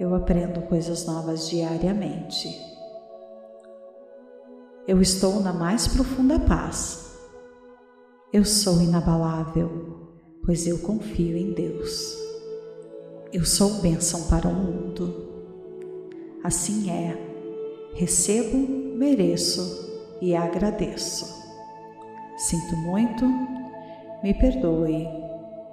Eu 0.00 0.12
aprendo 0.12 0.62
coisas 0.62 1.06
novas 1.06 1.48
diariamente. 1.48 2.48
Eu 4.88 5.00
estou 5.00 5.38
na 5.40 5.52
mais 5.52 5.86
profunda 5.86 6.40
paz. 6.40 7.16
Eu 8.32 8.44
sou 8.44 8.80
inabalável, 8.80 10.18
pois 10.44 10.66
eu 10.66 10.80
confio 10.80 11.36
em 11.36 11.52
Deus. 11.52 12.18
Eu 13.32 13.44
sou 13.44 13.74
bênção 13.74 14.26
para 14.26 14.48
o 14.48 14.52
mundo. 14.52 15.14
Assim 16.42 16.90
é. 16.90 17.16
Recebo, 17.94 18.58
mereço 18.96 20.18
e 20.20 20.34
agradeço. 20.34 21.39
Sinto 22.40 22.74
muito, 22.74 23.26
me 24.22 24.32
perdoe 24.32 25.06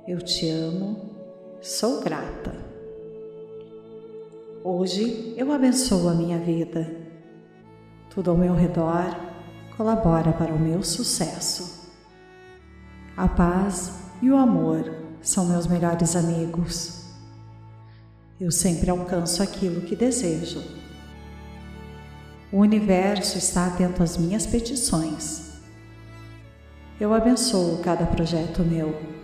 eu 0.06 0.22
te 0.22 0.50
amo, 0.50 1.00
sou 1.62 2.02
grata. 2.02 2.54
Hoje 4.62 5.34
eu 5.38 5.50
abençoo 5.54 6.10
a 6.10 6.14
minha 6.14 6.38
vida. 6.38 6.94
Tudo 8.10 8.32
ao 8.32 8.38
meu 8.38 8.54
redor 8.54 9.16
colabora 9.78 10.34
para 10.34 10.54
o 10.54 10.60
meu 10.60 10.84
sucesso. 10.84 11.90
A 13.16 13.30
paz 13.30 13.94
e 14.22 14.30
o 14.30 14.36
amor 14.36 14.94
são 15.22 15.46
meus 15.46 15.68
melhores 15.68 16.18
amigos. 16.18 17.14
Eu 18.42 18.52
sempre 18.52 18.90
alcanço 18.90 19.42
aquilo 19.42 19.84
que 19.84 19.96
desejo. 19.96 20.62
O 22.52 22.58
universo 22.58 23.38
está 23.38 23.68
atento 23.68 24.04
às 24.04 24.18
minhas 24.18 24.46
petições. 24.46 25.47
Eu 27.00 27.14
abençoo 27.14 27.78
cada 27.84 28.06
projeto 28.06 28.64
meu 28.64 29.18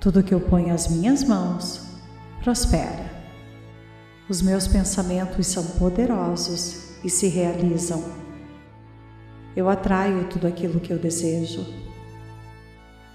tudo 0.00 0.22
que 0.22 0.32
eu 0.32 0.40
ponho 0.40 0.72
as 0.72 0.88
minhas 0.88 1.22
mãos 1.22 1.82
prospera. 2.42 3.20
Os 4.30 4.40
meus 4.40 4.66
pensamentos 4.66 5.46
são 5.46 5.62
poderosos 5.78 6.94
e 7.04 7.10
se 7.10 7.28
realizam. 7.28 8.02
Eu 9.54 9.68
atraio 9.68 10.26
tudo 10.28 10.46
aquilo 10.46 10.80
que 10.80 10.90
eu 10.90 10.98
desejo. 10.98 11.66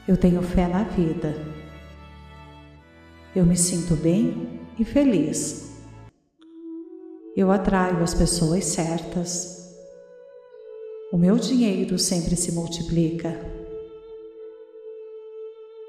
Eu 0.08 0.16
tenho 0.16 0.44
fé 0.44 0.68
na 0.68 0.84
vida. 0.84 1.36
Eu 3.36 3.46
me 3.46 3.58
sinto 3.58 3.96
bem 3.96 4.60
e 4.78 4.86
feliz. 4.86 5.82
Eu 7.36 7.52
atraio 7.52 8.04
as 8.04 8.14
pessoas 8.14 8.64
certas. 8.66 9.55
O 11.14 11.18
meu 11.18 11.38
dinheiro 11.38 12.00
sempre 12.00 12.36
se 12.36 12.52
multiplica. 12.52 13.30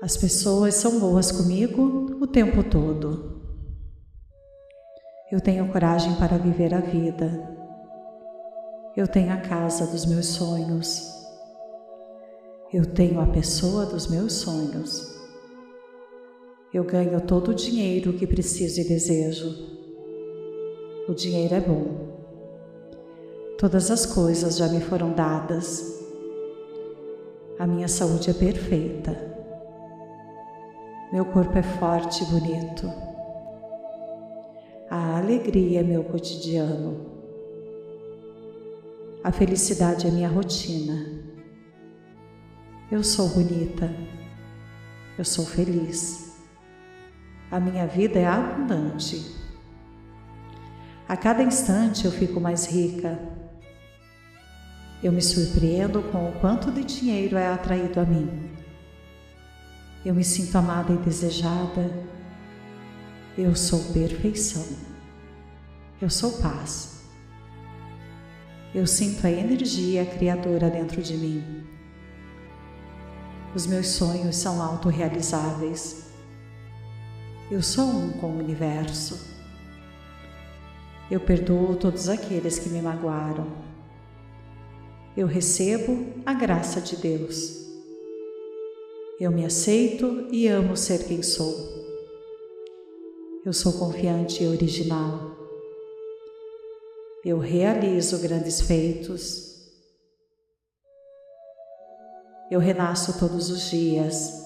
As 0.02 0.14
pessoas 0.16 0.74
são 0.74 1.00
boas 1.00 1.32
comigo 1.32 2.18
o 2.20 2.26
tempo 2.26 2.62
todo. 2.62 3.40
Eu 5.32 5.40
tenho 5.40 5.72
coragem 5.72 6.14
para 6.16 6.36
viver 6.36 6.74
a 6.74 6.80
vida. 6.80 7.56
Eu 8.94 9.08
tenho 9.08 9.32
a 9.32 9.38
casa 9.38 9.86
dos 9.86 10.04
meus 10.04 10.26
sonhos. 10.26 11.10
Eu 12.72 12.84
tenho 12.84 13.18
a 13.18 13.26
pessoa 13.26 13.86
dos 13.86 14.08
meus 14.08 14.34
sonhos. 14.34 15.16
Eu 16.74 16.84
ganho 16.84 17.20
todo 17.22 17.52
o 17.52 17.54
dinheiro 17.54 18.12
que 18.12 18.26
preciso 18.26 18.82
e 18.82 18.84
desejo. 18.84 19.48
O 21.08 21.14
dinheiro 21.14 21.54
é 21.54 21.60
bom. 21.60 22.15
Todas 23.58 23.90
as 23.90 24.04
coisas 24.04 24.58
já 24.58 24.68
me 24.68 24.82
foram 24.82 25.12
dadas. 25.12 26.04
A 27.58 27.66
minha 27.66 27.88
saúde 27.88 28.28
é 28.28 28.34
perfeita. 28.34 29.16
Meu 31.10 31.24
corpo 31.24 31.56
é 31.56 31.62
forte 31.62 32.22
e 32.22 32.26
bonito. 32.26 32.92
A 34.90 35.16
alegria 35.16 35.80
é 35.80 35.82
meu 35.82 36.04
cotidiano. 36.04 37.06
A 39.24 39.32
felicidade 39.32 40.06
é 40.06 40.10
minha 40.10 40.28
rotina. 40.28 41.24
Eu 42.92 43.02
sou 43.02 43.30
bonita. 43.30 43.90
Eu 45.16 45.24
sou 45.24 45.46
feliz. 45.46 46.36
A 47.50 47.58
minha 47.58 47.86
vida 47.86 48.18
é 48.18 48.26
abundante. 48.26 49.34
A 51.08 51.16
cada 51.16 51.42
instante 51.42 52.04
eu 52.04 52.12
fico 52.12 52.38
mais 52.38 52.66
rica. 52.66 53.45
Eu 55.06 55.12
me 55.12 55.22
surpreendo 55.22 56.02
com 56.10 56.30
o 56.30 56.32
quanto 56.40 56.72
de 56.72 56.82
dinheiro 56.82 57.36
é 57.36 57.46
atraído 57.46 58.00
a 58.00 58.04
mim. 58.04 58.50
Eu 60.04 60.12
me 60.12 60.24
sinto 60.24 60.56
amada 60.56 60.92
e 60.92 60.96
desejada. 60.96 61.88
Eu 63.38 63.54
sou 63.54 63.92
perfeição. 63.92 64.66
Eu 66.02 66.10
sou 66.10 66.42
paz. 66.42 67.02
Eu 68.74 68.84
sinto 68.84 69.24
a 69.24 69.30
energia 69.30 70.04
criadora 70.04 70.68
dentro 70.68 71.00
de 71.00 71.16
mim. 71.16 71.64
Os 73.54 73.64
meus 73.64 73.86
sonhos 73.86 74.34
são 74.34 74.60
autorrealizáveis. 74.60 76.10
Eu 77.48 77.62
sou 77.62 77.88
um 77.88 78.10
com 78.14 78.26
o 78.26 78.38
universo. 78.40 79.24
Eu 81.08 81.20
perdoo 81.20 81.76
todos 81.76 82.08
aqueles 82.08 82.58
que 82.58 82.70
me 82.70 82.82
magoaram. 82.82 83.65
Eu 85.16 85.26
recebo 85.26 86.12
a 86.26 86.34
graça 86.34 86.78
de 86.78 86.94
Deus. 86.94 87.64
Eu 89.18 89.30
me 89.30 89.46
aceito 89.46 90.28
e 90.30 90.46
amo 90.46 90.76
ser 90.76 91.06
quem 91.06 91.22
sou. 91.22 91.54
Eu 93.42 93.52
sou 93.54 93.72
confiante 93.78 94.44
e 94.44 94.46
original. 94.46 95.34
Eu 97.24 97.38
realizo 97.38 98.20
grandes 98.20 98.60
feitos. 98.60 99.56
Eu 102.50 102.60
renasço 102.60 103.18
todos 103.18 103.48
os 103.48 103.70
dias. 103.70 104.44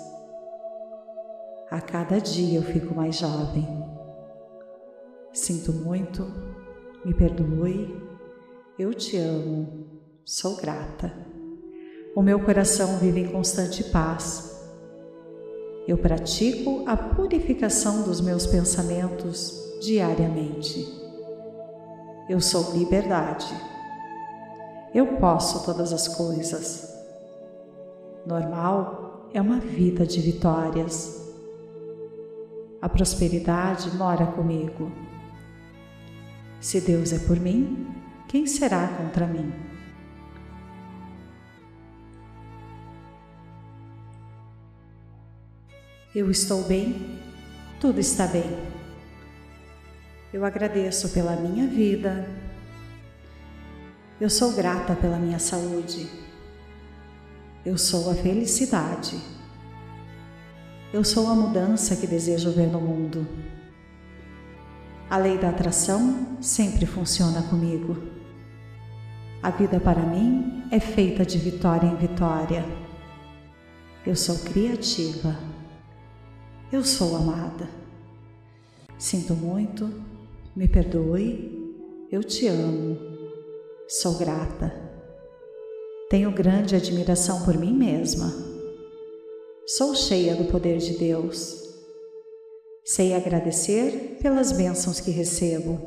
A 1.68 1.80
cada 1.80 2.20
dia 2.20 2.61
eu 2.61 2.62
fico 2.62 2.94
mais 2.94 3.16
jovem. 3.16 3.66
Sinto 5.33 5.72
muito, 5.72 6.24
me 7.04 7.12
perdoe, 7.12 7.92
eu 8.78 8.94
te 8.94 9.16
amo, 9.16 9.89
sou 10.31 10.57
grata. 10.57 11.12
O 12.14 12.23
meu 12.23 12.40
coração 12.40 12.99
vive 12.99 13.21
em 13.21 13.33
constante 13.33 13.85
paz 13.85 14.51
eu 15.90 15.99
pratico 15.99 16.85
a 16.87 16.97
purificação 16.97 18.03
dos 18.03 18.21
meus 18.21 18.47
pensamentos 18.47 19.59
diariamente. 19.83 20.87
Eu 22.29 22.40
sou 22.40 22.73
liberdade. 22.77 23.53
Eu 24.95 25.16
posso 25.16 25.64
todas 25.64 25.93
as 25.93 26.07
coisas. 26.07 26.88
Normal 28.25 29.29
é 29.35 29.40
uma 29.40 29.59
vida 29.59 30.07
de 30.07 30.21
vitórias. 30.21 31.35
A 32.81 32.88
prosperidade 32.88 33.90
mora 33.97 34.27
comigo. 34.27 34.93
Se 36.61 36.81
Deus 36.81 37.12
é 37.12 37.19
por 37.19 37.40
mim, 37.40 37.88
quem 38.29 38.47
será 38.47 38.87
contra 38.87 39.27
mim? 39.27 39.69
Eu 46.12 46.29
estou 46.29 46.64
bem, 46.64 47.20
tudo 47.81 48.01
está 48.01 48.27
bem. 48.27 48.59
Eu 50.33 50.44
agradeço 50.44 51.11
pela 51.11 51.37
minha 51.37 51.68
vida. 51.68 52.29
Eu 54.20 54.29
sou 54.29 54.53
grata 54.53 54.96
pela 54.96 55.16
minha 55.20 55.38
saúde. 55.38 56.11
Eu 57.64 57.79
sou 57.79 58.11
a 58.11 58.14
felicidade. 58.16 59.20
Eu 60.92 61.05
sou 61.05 61.29
a 61.31 61.35
mudança 61.37 61.94
que 61.94 62.09
desejo 62.09 62.51
ver 62.51 62.66
no 62.66 62.81
mundo. 62.81 63.25
A 65.09 65.16
lei 65.16 65.38
da 65.38 65.51
atração 65.51 66.37
sempre 66.40 66.87
funciona 66.87 67.40
comigo. 67.44 67.96
A 69.40 69.51
vida 69.51 69.79
para 69.79 70.03
mim 70.03 70.64
é 70.73 70.81
feita 70.81 71.25
de 71.25 71.38
vitória 71.38 71.87
em 71.87 71.94
vitória. 71.94 72.64
Eu 74.05 74.16
sou 74.16 74.37
criativa. 74.40 75.50
Eu 76.72 76.85
sou 76.85 77.16
amada. 77.16 77.68
Sinto 78.96 79.35
muito, 79.35 79.92
me 80.54 80.68
perdoe, 80.68 81.76
eu 82.12 82.22
te 82.22 82.46
amo, 82.46 82.96
sou 83.88 84.16
grata. 84.16 84.72
Tenho 86.09 86.30
grande 86.30 86.76
admiração 86.76 87.44
por 87.44 87.59
mim 87.59 87.72
mesma. 87.72 88.33
Sou 89.66 89.96
cheia 89.96 90.37
do 90.37 90.44
poder 90.44 90.78
de 90.78 90.96
Deus. 90.96 91.61
Sei 92.85 93.14
agradecer 93.14 94.18
pelas 94.22 94.52
bênçãos 94.52 95.00
que 95.00 95.11
recebo. 95.11 95.80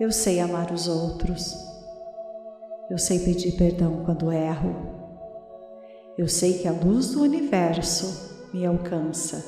Eu 0.00 0.10
sei 0.10 0.40
amar 0.40 0.72
os 0.72 0.88
outros. 0.88 1.54
Eu 2.90 2.98
sei 2.98 3.20
pedir 3.20 3.52
perdão 3.52 4.04
quando 4.04 4.32
erro. 4.32 4.74
Eu 6.18 6.26
sei 6.26 6.58
que 6.58 6.66
a 6.66 6.72
luz 6.72 7.10
do 7.10 7.22
universo 7.22 8.33
me 8.54 8.64
alcança. 8.64 9.44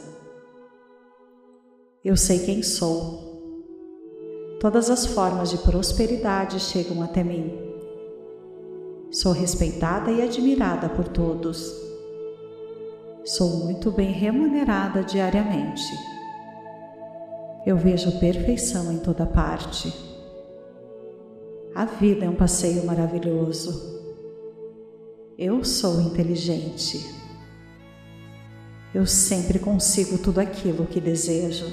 Eu 2.05 2.17
sei 2.17 2.41
quem 2.41 2.61
sou. 2.61 3.25
Todas 4.59 4.91
as 4.91 5.07
formas 5.07 5.49
de 5.49 5.59
prosperidade 5.59 6.59
chegam 6.59 7.01
até 7.01 7.23
mim. 7.23 7.57
Sou 9.13 9.31
respeitada 9.31 10.11
e 10.11 10.21
admirada 10.21 10.89
por 10.89 11.07
todos. 11.07 11.73
Sou 13.25 13.65
muito 13.65 13.93
bem 13.93 14.11
remunerada 14.11 15.05
diariamente. 15.05 15.85
Eu 17.65 17.77
vejo 17.77 18.19
perfeição 18.19 18.93
em 18.93 18.99
toda 18.99 19.25
parte. 19.25 19.95
A 21.77 21.85
vida 21.85 22.25
é 22.25 22.29
um 22.29 22.35
passeio 22.35 22.85
maravilhoso. 22.85 24.03
Eu 25.39 25.63
sou 25.63 26.01
inteligente. 26.01 27.16
Eu 28.95 29.07
sempre 29.07 29.59
consigo 29.59 30.19
tudo 30.19 30.41
aquilo 30.41 30.87
que 30.87 31.01
desejo. 31.01 31.67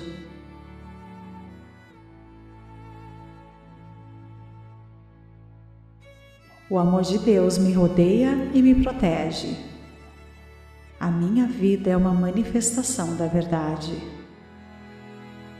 O 6.69 6.77
amor 6.77 7.03
de 7.03 7.19
Deus 7.19 7.57
me 7.57 7.71
rodeia 7.71 8.49
e 8.53 8.61
me 8.61 8.73
protege. 8.81 9.55
A 10.99 11.11
minha 11.11 11.45
vida 11.45 11.91
é 11.91 11.97
uma 11.97 12.13
manifestação 12.13 13.15
da 13.15 13.27
verdade. 13.27 13.91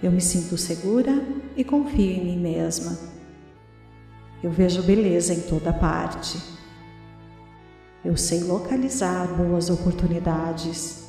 Eu 0.02 0.12
me 0.12 0.20
sinto 0.20 0.58
segura 0.58 1.24
e 1.56 1.63
confio 1.63 2.12
em 2.12 2.24
mim 2.26 2.39
mesma. 2.39 2.98
Eu 4.42 4.50
vejo 4.50 4.82
beleza 4.84 5.34
em 5.34 5.42
toda 5.42 5.72
parte. 5.72 6.38
Eu 8.04 8.18
sei 8.18 8.44
localizar 8.44 9.28
boas 9.36 9.70
oportunidades. 9.70 11.03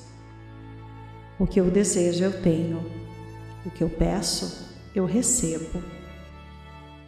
O 1.38 1.46
que 1.46 1.60
eu 1.60 1.70
desejo, 1.70 2.22
eu 2.22 2.42
tenho. 2.42 2.78
O 3.66 3.70
que 3.70 3.82
eu 3.82 3.90
peço, 3.90 4.68
eu 4.94 5.04
recebo. 5.04 5.82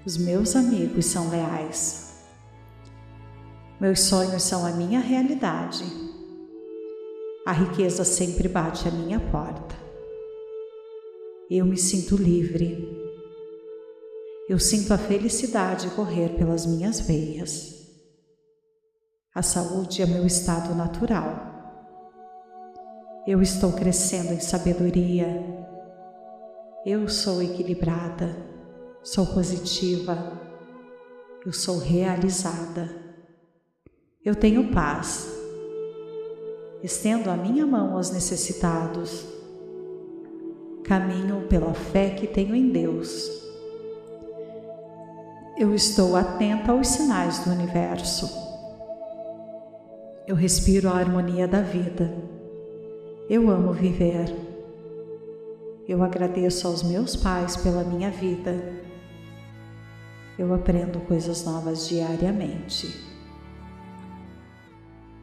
Os 0.04 0.16
meus 0.16 0.56
amigos 0.56 1.06
são 1.06 1.30
leais. 1.30 2.24
Meus 3.80 4.00
sonhos 4.00 4.42
são 4.42 4.66
a 4.66 4.70
minha 4.70 5.00
realidade. 5.00 5.84
A 7.46 7.52
riqueza 7.52 8.04
sempre 8.04 8.48
bate 8.48 8.88
à 8.88 8.90
minha 8.90 9.20
porta. 9.20 9.76
Eu 11.48 11.64
me 11.64 11.76
sinto 11.76 12.16
livre. 12.16 12.96
Eu 14.48 14.58
sinto 14.58 14.92
a 14.92 14.98
felicidade 14.98 15.90
correr 15.90 16.30
pelas 16.30 16.66
minhas 16.66 17.00
veias. 17.00 17.76
A 19.34 19.42
saúde 19.42 20.02
é 20.02 20.06
meu 20.06 20.26
estado 20.26 20.74
natural. 20.74 21.55
Eu 23.26 23.42
estou 23.42 23.72
crescendo 23.72 24.32
em 24.32 24.38
sabedoria. 24.38 25.26
Eu 26.84 27.08
sou 27.08 27.42
equilibrada. 27.42 28.36
Sou 29.02 29.26
positiva. 29.26 30.32
Eu 31.44 31.52
sou 31.52 31.78
realizada. 31.78 32.88
Eu 34.24 34.36
tenho 34.36 34.70
paz. 34.72 35.26
Estendo 36.84 37.28
a 37.28 37.36
minha 37.36 37.66
mão 37.66 37.96
aos 37.96 38.12
necessitados. 38.12 39.26
Caminho 40.84 41.48
pela 41.48 41.74
fé 41.74 42.10
que 42.10 42.28
tenho 42.28 42.54
em 42.54 42.70
Deus. 42.70 43.28
Eu 45.58 45.74
estou 45.74 46.14
atenta 46.14 46.70
aos 46.70 46.86
sinais 46.86 47.40
do 47.40 47.50
universo. 47.50 48.30
Eu 50.28 50.36
respiro 50.36 50.88
a 50.88 50.92
harmonia 50.92 51.48
da 51.48 51.60
vida. 51.60 52.35
Eu 53.28 53.50
amo 53.50 53.72
viver. 53.72 54.32
Eu 55.88 56.00
agradeço 56.04 56.68
aos 56.68 56.84
meus 56.84 57.16
pais 57.16 57.56
pela 57.56 57.82
minha 57.82 58.08
vida. 58.08 58.54
Eu 60.38 60.54
aprendo 60.54 61.00
coisas 61.00 61.44
novas 61.44 61.88
diariamente. 61.88 63.04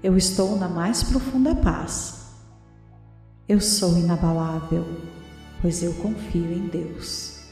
Eu 0.03 0.17
estou 0.17 0.57
na 0.57 0.67
mais 0.67 1.01
profunda 1.01 1.55
paz. 1.55 2.27
Eu 3.47 3.61
sou 3.61 3.97
inabalável, 3.97 4.83
pois 5.61 5.81
eu 5.81 5.93
confio 5.93 6.51
em 6.51 6.67
Deus. 6.67 7.45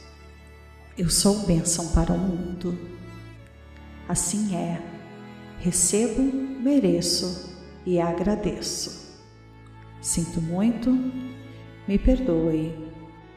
Eu 0.98 1.08
sou 1.08 1.46
bênção 1.46 1.88
para 1.92 2.12
o 2.12 2.18
mundo. 2.18 2.78
Assim 4.06 4.54
é. 4.54 4.82
Recebo, 5.60 6.22
mereço 6.60 7.54
e 7.86 7.98
agradeço. 7.98 9.01
Sinto 10.02 10.42
muito, 10.42 10.90
me 11.86 11.96
perdoe. 11.96 12.92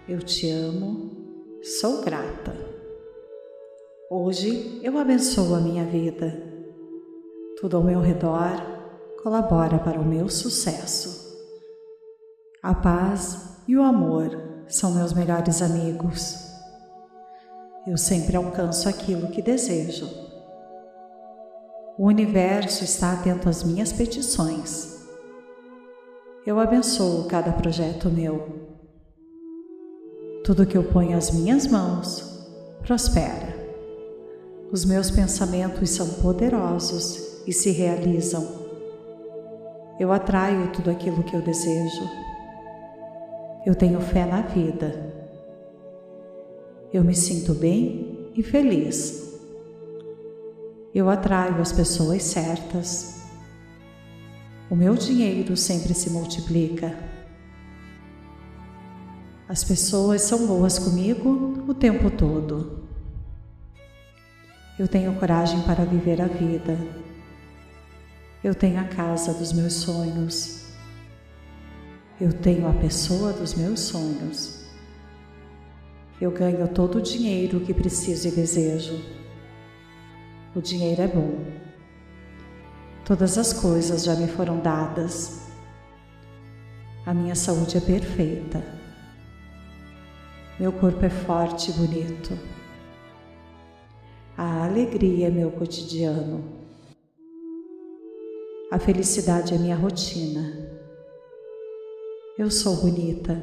Eu 0.10 0.18
te 0.18 0.50
amo, 0.50 1.12
sou 1.80 2.02
grata. 2.02 2.56
Hoje 4.10 4.82
eu 4.82 4.98
abençoo 4.98 5.54
a 5.54 5.60
minha 5.60 5.86
vida. 5.86 6.42
Tudo 7.62 7.78
ao 7.78 7.84
meu 7.84 8.02
redor 8.02 8.50
colabora 9.22 9.78
para 9.78 10.02
o 10.02 10.06
meu 10.06 10.28
sucesso. 10.28 11.38
A 12.64 12.74
paz 12.74 13.60
e 13.68 13.78
o 13.78 13.84
amor 13.84 14.36
são 14.68 14.96
meus 14.96 15.14
melhores 15.14 15.62
amigos. 15.62 16.52
Eu 17.86 17.96
sempre 17.96 18.36
alcanço 18.36 18.90
aquilo 18.90 19.28
que 19.28 19.40
desejo. 19.40 20.10
O 21.96 22.08
universo 22.08 22.84
está 22.84 23.14
atento 23.14 23.48
às 23.48 23.64
minhas 23.64 23.94
petições. 23.94 24.95
Eu 26.46 26.60
abençoo 26.60 27.26
cada 27.26 27.52
projeto 27.52 28.10
meu. 28.10 28.66
Tudo 30.44 30.66
que 30.66 30.78
eu 30.78 30.84
ponho 30.84 31.18
às 31.18 31.32
minhas 31.32 31.66
mãos 31.68 32.48
prospera. 32.82 33.56
Os 34.72 34.86
meus 34.86 35.10
pensamentos 35.10 35.90
são 35.90 36.08
poderosos 36.22 37.42
e 37.48 37.54
se 37.54 37.72
realizam 37.72 38.66
eu 39.98 40.12
atraio 40.12 40.72
tudo 40.74 40.92
aquilo 40.92 41.24
que 41.24 41.34
eu 41.34 41.42
desejo. 41.42 42.04
Eu 43.66 43.74
tenho 43.74 44.02
fé 44.02 44.26
na 44.26 44.42
vida. 44.42 45.14
Eu 46.92 47.02
me 47.04 47.16
sinto 47.16 47.54
bem 47.54 48.30
e 48.36 48.44
feliz. 48.44 49.40
Eu 50.94 51.10
atraio 51.10 51.62
as 51.62 51.72
pessoas 51.72 52.24
certas. 52.24 53.15
O 54.70 54.76
meu 54.76 54.96
dinheiro 54.96 55.56
sempre 55.56 55.94
se 55.94 56.10
multiplica. 56.10 56.98
As 59.48 59.64
pessoas 59.64 60.22
são 60.22 60.48
boas 60.48 60.80
comigo 60.80 61.64
o 61.68 61.74
tempo 61.74 62.10
todo. 62.10 62.84
Eu 64.78 64.88
tenho 64.88 65.14
coragem 65.16 65.62
para 65.62 65.86
viver 65.86 66.22
a 66.22 66.28
vida 66.28 66.78
eu 68.46 68.54
tenho 68.54 68.80
a 68.80 68.84
casa 68.84 69.34
dos 69.34 69.52
meus 69.52 69.74
sonhos. 69.74 70.68
Eu 72.22 72.32
tenho 72.32 72.68
a 72.68 72.74
pessoa 72.74 73.34
dos 73.34 73.56
meus 73.56 73.80
sonhos. 73.80 74.68
Eu 76.22 76.30
ganho 76.30 76.68
todo 76.68 77.00
o 77.00 77.02
dinheiro 77.02 77.60
que 77.62 77.74
preciso 77.74 78.28
e 78.28 78.32
desejo. 78.32 79.04
O 80.56 80.62
dinheiro 80.62 81.02
é 81.02 81.08
bom. 81.08 81.44
Todas 83.06 83.38
as 83.38 83.54
coisas 83.54 84.04
já 84.04 84.16
me 84.16 84.28
foram 84.28 84.60
dadas. 84.60 85.42
A 87.06 87.14
minha 87.14 87.36
saúde 87.36 87.78
é 87.78 87.80
perfeita. 87.80 88.64
Meu 90.60 90.72
corpo 90.72 91.06
é 91.06 91.10
forte 91.10 91.70
e 91.70 91.74
bonito. 91.76 92.36
A 94.36 94.66
alegria 94.66 95.28
é 95.28 95.30
meu 95.30 95.52
cotidiano. 95.52 96.66
A 98.72 98.80
felicidade 98.80 99.54
é 99.54 99.58
minha 99.60 99.76
rotina. 99.76 100.68
Eu 102.40 102.50
sou 102.50 102.78
bonita. 102.78 103.40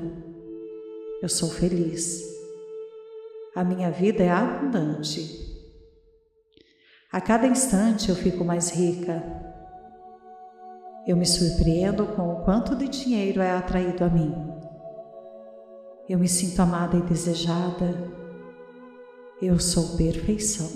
Eu 1.23 1.29
sou 1.29 1.49
feliz. 1.49 2.21
A 3.55 3.63
minha 3.63 3.93
vida 3.93 4.25
é 4.25 4.31
abundante. 4.31 5.52
A 7.13 7.21
cada 7.21 7.47
instante 7.47 8.09
eu 8.09 8.17
fico 8.17 8.43
mais 8.43 8.71
rica. 8.71 9.23
Eu 11.07 11.15
me 11.15 11.27
surpreendo 11.27 12.07
com 12.07 12.33
o 12.33 12.43
quanto 12.43 12.75
de 12.75 12.89
dinheiro 12.89 13.43
é 13.43 13.51
atraído 13.51 14.03
a 14.03 14.09
mim. 14.09 14.35
Eu 16.09 16.19
me 16.19 16.27
sinto 16.27 16.61
amada 16.61 16.97
e 16.97 17.03
desejada. 17.03 18.11
Eu 19.43 19.59
sou 19.59 19.95
perfeição. 19.99 20.71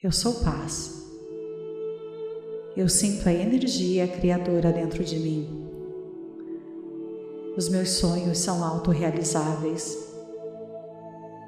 Eu 0.00 0.12
sou 0.12 0.44
paz. 0.44 1.04
Eu 2.76 2.88
sinto 2.88 3.28
a 3.28 3.32
energia 3.32 4.06
criadora 4.06 4.72
dentro 4.72 5.02
de 5.02 5.18
mim. 5.18 5.68
Os 7.56 7.68
meus 7.68 7.90
sonhos 7.94 8.38
são 8.38 8.62
autorrealizáveis. 8.62 10.08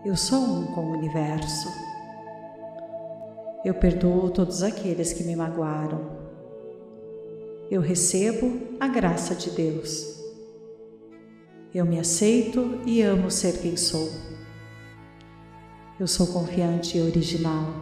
Eu 0.05 0.17
sou 0.17 0.41
um 0.41 0.67
com 0.75 0.81
o 0.81 0.99
universo. 0.99 1.92
Eu 3.65 3.75
perdoo 3.75 4.29
todos 4.31 4.63
aqueles 4.63 5.13
que 5.13 5.23
me 5.23 5.37
magoaram. 5.37 6.21
Eu 7.71 7.81
recebo 7.81 8.61
a 8.81 8.89
graça 8.89 9.37
de 9.37 9.51
Deus. 9.51 10.21
Eu 11.73 11.87
me 11.87 11.99
aceito 11.99 12.81
e 12.85 13.01
amo 13.01 13.31
ser 13.31 13.61
quem 13.61 13.77
sou. 13.77 14.11
Eu 15.99 16.09
sou 16.09 16.27
confiante 16.27 16.99
e 16.99 17.01
original. 17.01 17.73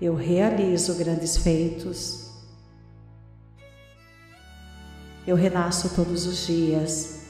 Eu 0.00 0.14
realizo 0.14 0.96
grandes 0.96 1.36
feitos. 1.36 2.32
Eu 5.26 5.36
renasço 5.36 5.94
todos 5.94 6.26
os 6.26 6.46
dias. 6.46 7.26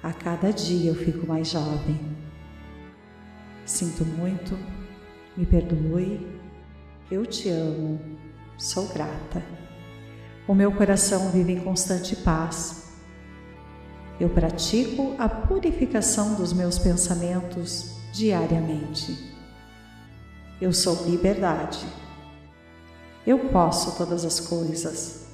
A 0.00 0.12
cada 0.12 0.52
dia 0.52 0.90
eu 0.90 0.94
fico 0.94 1.26
mais 1.26 1.48
jovem. 1.48 1.98
Sinto 3.66 4.04
muito, 4.04 4.56
me 5.36 5.46
perdoe, 5.46 6.26
eu 7.10 7.24
te 7.26 7.48
amo, 7.48 8.00
sou 8.56 8.88
grata. 8.88 9.42
O 10.46 10.54
meu 10.54 10.72
coração 10.72 11.30
vive 11.30 11.52
em 11.52 11.60
constante 11.60 12.16
paz 12.16 12.84
eu 14.18 14.28
pratico 14.28 15.16
a 15.18 15.28
purificação 15.28 16.34
dos 16.34 16.52
meus 16.52 16.78
pensamentos 16.78 17.96
diariamente. 18.12 19.34
Eu 20.60 20.72
sou 20.72 21.04
liberdade. 21.04 21.84
Eu 23.26 23.50
posso 23.50 23.96
todas 23.98 24.24
as 24.24 24.38
coisas. 24.38 25.26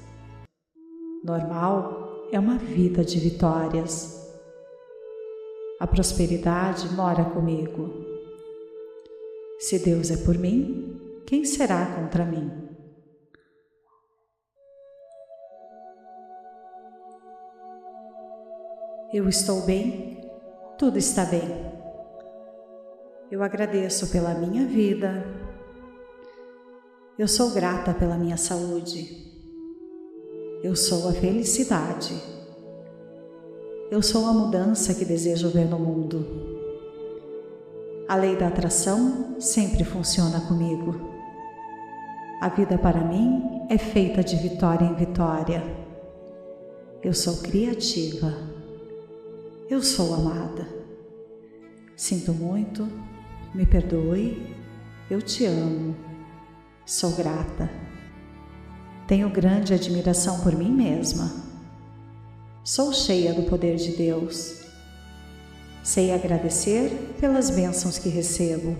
Normal 1.23 2.29
é 2.33 2.39
uma 2.39 2.57
vida 2.57 3.05
de 3.05 3.19
vitórias. 3.21 4.19
A 5.79 5.87
prosperidade 5.87 6.89
mora 6.95 7.25
comigo. 7.25 8.10
Se 9.61 9.79
Deus 9.79 10.11
é 10.11 10.17
por 10.17 10.39
mim, 10.39 10.99
quem 11.27 11.45
será 11.45 11.85
contra 11.95 12.25
mim? 12.25 12.51
Eu 19.13 19.29
estou 19.29 19.61
bem, 19.67 20.19
tudo 20.79 20.97
está 20.97 21.27
bem. 21.27 21.43
Eu 23.31 23.43
agradeço 23.43 24.11
pela 24.11 24.33
minha 24.33 24.65
vida. 24.65 25.27
Eu 27.19 27.29
sou 27.29 27.51
grata 27.51 27.93
pela 27.93 28.17
minha 28.17 28.39
saúde. 28.39 29.31
Eu 30.63 30.75
sou 30.75 31.07
a 31.07 31.13
felicidade. 31.13 32.15
Eu 33.91 34.01
sou 34.01 34.25
a 34.25 34.33
mudança 34.33 34.95
que 34.95 35.05
desejo 35.05 35.51
ver 35.51 35.67
no 35.67 35.79
mundo. 35.79 36.60
A 38.11 38.17
lei 38.17 38.35
da 38.35 38.49
atração 38.49 39.37
sempre 39.39 39.85
funciona 39.85 40.41
comigo. 40.41 41.01
A 42.41 42.49
vida 42.49 42.77
para 42.77 43.05
mim 43.05 43.63
é 43.69 43.79
feita 43.79 44.21
de 44.21 44.35
vitória 44.35 44.85
em 44.85 44.95
vitória. 44.97 45.63
Eu 47.05 47.15
sou 47.15 47.37
criativa. 47.37 48.35
Eu 49.69 49.81
sou 49.81 50.13
amada. 50.13 50.67
Sinto 51.95 52.35
muito, 52.35 52.89
me 53.55 53.65
perdoe, 53.65 54.57
eu 55.09 55.23
te 55.23 55.47
amo, 55.47 55.95
sou 56.85 57.13
grata. 57.13 57.71
Tenho 59.07 59.31
grande 59.31 59.73
admiração 59.73 60.41
por 60.41 60.57
mim 60.57 60.73
mesma. 60.73 61.31
Sou 62.65 62.93
cheia 62.93 63.33
do 63.33 63.45
poder 63.45 63.77
de 63.77 63.93
Deus. 63.93 64.60
Sei 65.83 66.13
agradecer 66.13 67.15
pelas 67.19 67.51
bênçãos 67.51 67.99
que 67.99 68.09
recebo. 68.09 68.77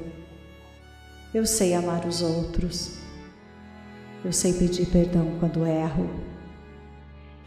Eu 1.33 1.47
sei 1.47 1.75
amar 1.75 2.07
os 2.07 2.21
outros. 2.21 2.99
Eu 4.25 4.33
sei 4.33 4.53
pedir 4.53 4.87
perdão 4.87 5.39
quando 5.41 5.67
erro. 5.67 6.11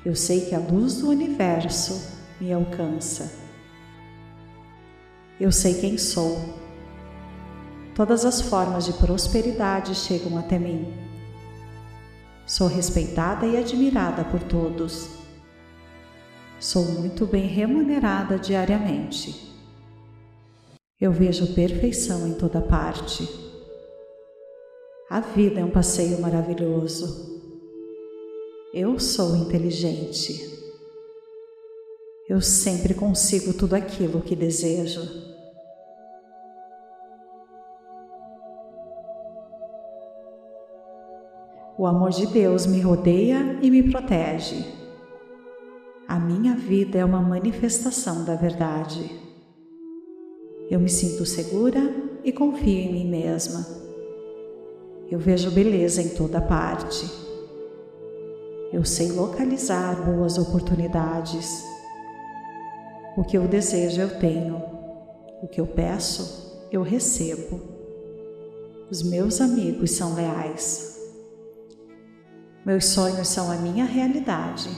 Eu 0.03 0.15
sei 0.15 0.41
que 0.41 0.55
a 0.55 0.59
luz 0.59 0.95
do 0.95 1.09
universo 1.09 2.01
me 2.41 2.51
alcança. 2.51 3.31
Eu 5.39 5.51
sei 5.51 5.75
quem 5.75 5.97
sou. 5.97 6.39
Todas 7.93 8.25
as 8.25 8.41
formas 8.41 8.85
de 8.85 8.93
prosperidade 8.93 9.93
chegam 9.93 10.37
até 10.37 10.57
mim. 10.57 10.91
Sou 12.45 12.67
respeitada 12.67 13.45
e 13.45 13.55
admirada 13.55 14.23
por 14.23 14.41
todos. 14.41 15.22
Sou 16.63 16.85
muito 16.85 17.25
bem 17.25 17.45
remunerada 17.45 18.39
diariamente. 18.39 19.53
Eu 20.99 21.11
vejo 21.11 21.53
perfeição 21.53 22.25
em 22.25 22.35
toda 22.35 22.61
parte. 22.61 23.27
A 25.09 25.19
vida 25.19 25.59
é 25.59 25.65
um 25.65 25.69
passeio 25.69 26.21
maravilhoso. 26.21 27.41
Eu 28.73 28.97
sou 28.97 29.35
inteligente. 29.35 30.41
Eu 32.29 32.39
sempre 32.39 32.93
consigo 32.93 33.53
tudo 33.53 33.75
aquilo 33.75 34.21
que 34.21 34.33
desejo. 34.33 35.01
O 41.77 41.85
amor 41.85 42.11
de 42.11 42.25
Deus 42.27 42.65
me 42.65 42.79
rodeia 42.79 43.59
e 43.61 43.69
me 43.69 43.91
protege. 43.91 44.82
A 46.07 46.19
minha 46.19 46.55
vida 46.55 46.97
é 46.97 47.05
uma 47.05 47.21
manifestação 47.21 48.25
da 48.25 48.35
verdade. 48.35 49.09
Eu 50.69 50.79
me 50.79 50.89
sinto 50.89 51.25
segura 51.25 51.79
e 52.23 52.31
confio 52.31 52.67
em 52.67 52.91
mim 52.91 53.09
mesma. 53.09 53.65
Eu 55.09 55.19
vejo 55.19 55.51
beleza 55.51 56.01
em 56.01 56.09
toda 56.09 56.41
parte. 56.41 57.09
Eu 58.71 58.83
sei 58.83 59.11
localizar 59.11 59.95
boas 60.03 60.37
oportunidades. 60.37 61.63
O 63.15 63.23
que 63.23 63.37
eu 63.37 63.47
desejo 63.47 64.01
eu 64.01 64.19
tenho, 64.19 64.61
o 65.41 65.47
que 65.47 65.61
eu 65.61 65.67
peço 65.67 66.67
eu 66.71 66.81
recebo. 66.81 67.61
Os 68.89 69.03
meus 69.03 69.39
amigos 69.39 69.91
são 69.91 70.15
leais. 70.15 70.99
Meus 72.65 72.85
sonhos 72.85 73.27
são 73.27 73.51
a 73.51 73.55
minha 73.55 73.85
realidade. 73.85 74.69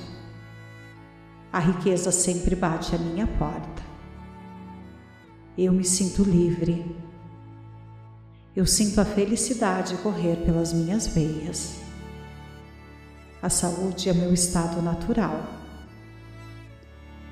A 1.56 1.60
riqueza 1.60 2.12
sempre 2.12 2.54
bate 2.54 2.94
à 2.94 2.98
minha 2.98 3.26
porta. 3.26 3.82
Eu 5.58 5.72
me 5.72 5.86
sinto 5.86 6.22
livre. 6.22 6.94
Eu 8.54 8.66
sinto 8.66 9.00
a 9.00 9.06
felicidade 9.06 9.96
correr 10.00 10.36
pelas 10.44 10.74
minhas 10.74 11.08
veias. 11.08 11.78
A 13.42 13.50
saúde 13.50 14.10
é 14.10 14.14
meu 14.14 14.34
estado 14.34 14.82
natural. 14.82 15.46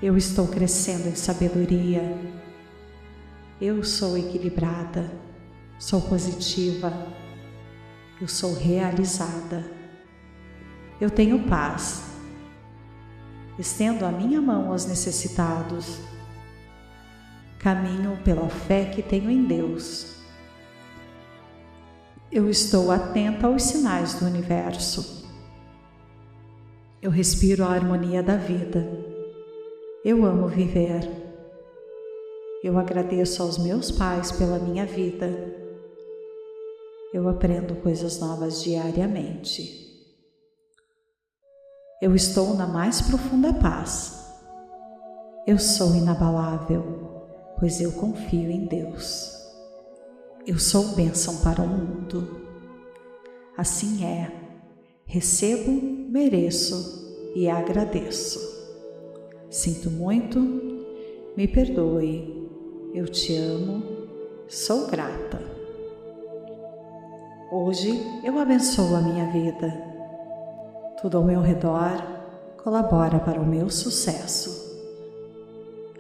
Eu 0.02 0.16
estou 0.16 0.48
crescendo 0.48 1.10
em 1.10 1.16
sabedoria. 1.16 2.18
Eu 3.60 3.84
sou 3.84 4.18
equilibrada, 4.18 5.12
sou 5.78 6.00
positiva, 6.00 6.94
eu 8.22 8.28
sou 8.30 8.54
realizada. 8.54 9.70
Eu 11.02 11.10
tenho 11.10 11.46
paz. 11.50 12.13
Estendo 13.58 14.06
a 14.06 14.12
minha 14.12 14.42
mão 14.42 14.72
aos 14.72 14.86
necessitados. 14.86 16.00
Caminho 17.60 18.18
pela 18.24 18.50
fé 18.50 18.86
que 18.86 19.04
tenho 19.04 19.30
em 19.30 19.46
Deus. 19.46 20.16
Eu 22.32 22.50
estou 22.50 22.92
atenta 22.92 23.46
aos 23.46 23.62
sinais 23.62 24.16
do 24.16 24.26
universo. 24.26 25.30
Eu 27.00 27.12
respiro 27.12 27.64
a 27.64 27.68
harmonia 27.68 28.24
da 28.24 28.38
vida. 28.38 28.88
Eu 30.04 30.26
amo 30.26 30.48
viver. 30.48 31.08
Eu 32.64 32.80
agradeço 32.80 33.44
aos 33.44 33.60
meus 33.60 33.92
pais 33.92 34.32
pela 34.32 34.58
minha 34.58 34.86
vida. 34.86 35.30
Eu 37.14 37.30
aprendo 37.30 37.76
coisas 37.76 38.20
novas 38.20 38.64
diariamente. 38.64 39.93
Eu 42.04 42.14
estou 42.14 42.54
na 42.54 42.68
mais 42.68 43.02
profunda 43.02 43.54
paz. 43.54 44.30
Eu 45.48 45.58
sou 45.58 45.96
inabalável, 45.96 46.84
pois 47.58 47.80
eu 47.80 47.94
confio 47.94 48.52
em 48.52 48.66
Deus. 48.66 49.32
Eu 50.46 50.60
sou 50.60 50.84
bênção 50.96 51.38
para 51.38 51.62
o 51.62 51.66
mundo. 51.66 52.42
Assim 53.56 54.04
é. 54.04 54.30
Recebo, 55.06 55.72
mereço 56.12 57.32
e 57.38 57.50
agradeço. 57.50 58.38
Sinto 59.50 59.90
muito, 59.90 60.42
me 61.38 61.48
perdoe, 61.48 62.50
eu 62.94 63.08
te 63.08 63.34
amo, 63.38 63.82
sou 64.50 64.88
grata. 64.88 65.42
Hoje 67.50 67.98
eu 68.26 68.38
abençoo 68.40 68.94
a 68.94 69.00
minha 69.00 69.32
vida. 69.32 69.93
Tudo 71.04 71.18
ao 71.18 71.24
meu 71.26 71.42
redor 71.42 72.02
colabora 72.64 73.20
para 73.20 73.38
o 73.38 73.46
meu 73.46 73.70
sucesso. 73.70 74.74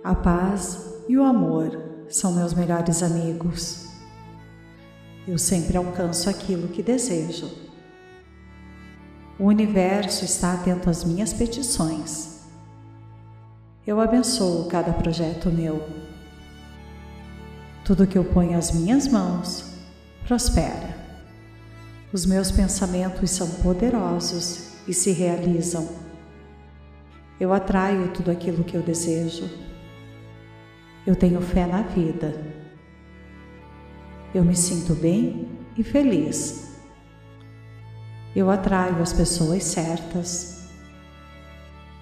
A 0.02 0.16
paz 0.16 0.94
e 1.10 1.18
o 1.18 1.26
amor 1.26 1.78
são 2.08 2.32
meus 2.32 2.54
melhores 2.54 3.04
amigos. 3.04 3.86
Eu 5.28 5.38
sempre 5.38 5.76
alcanço 5.76 6.30
aquilo 6.30 6.70
que 6.70 6.82
desejo. 6.82 7.52
O 9.38 9.48
universo 9.48 10.24
está 10.24 10.54
atento 10.54 10.90
às 10.90 11.04
minhas 11.04 11.34
petições. 11.34 12.40
Eu 13.86 14.00
abençoo 14.00 14.70
cada 14.70 14.94
projeto 14.94 15.52
meu. 15.52 15.86
Tudo 17.84 18.08
que 18.08 18.18
eu 18.18 18.24
ponho 18.24 18.58
às 18.58 18.72
minhas 18.72 19.10
mãos 19.10 19.66
prospera. 20.26 20.96
Os 22.14 22.26
meus 22.26 22.54
pensamentos 22.54 23.32
são 23.32 23.50
poderosos 23.56 24.72
e 24.88 24.94
se 24.94 25.12
realizam. 25.12 25.88
Eu 27.40 27.52
atraio 27.52 28.10
tudo 28.10 28.32
aquilo 28.32 28.64
que 28.64 28.76
eu 28.76 28.82
desejo. 28.82 29.50
Eu 31.06 31.16
tenho 31.16 31.42
fé 31.42 31.66
na 31.66 31.82
vida. 31.82 32.34
Eu 34.34 34.44
me 34.44 34.56
sinto 34.56 34.96
bem 34.96 35.50
e 35.78 35.84
feliz. 35.84 36.78
Eu 38.36 38.50
atraio 38.50 39.02
as 39.02 39.14
pessoas 39.14 39.64
certas. 39.64 40.70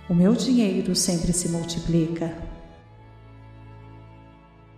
O 0.10 0.14
meu 0.14 0.34
dinheiro 0.34 0.96
sempre 0.96 1.34
se 1.34 1.50
multiplica. 1.50 2.34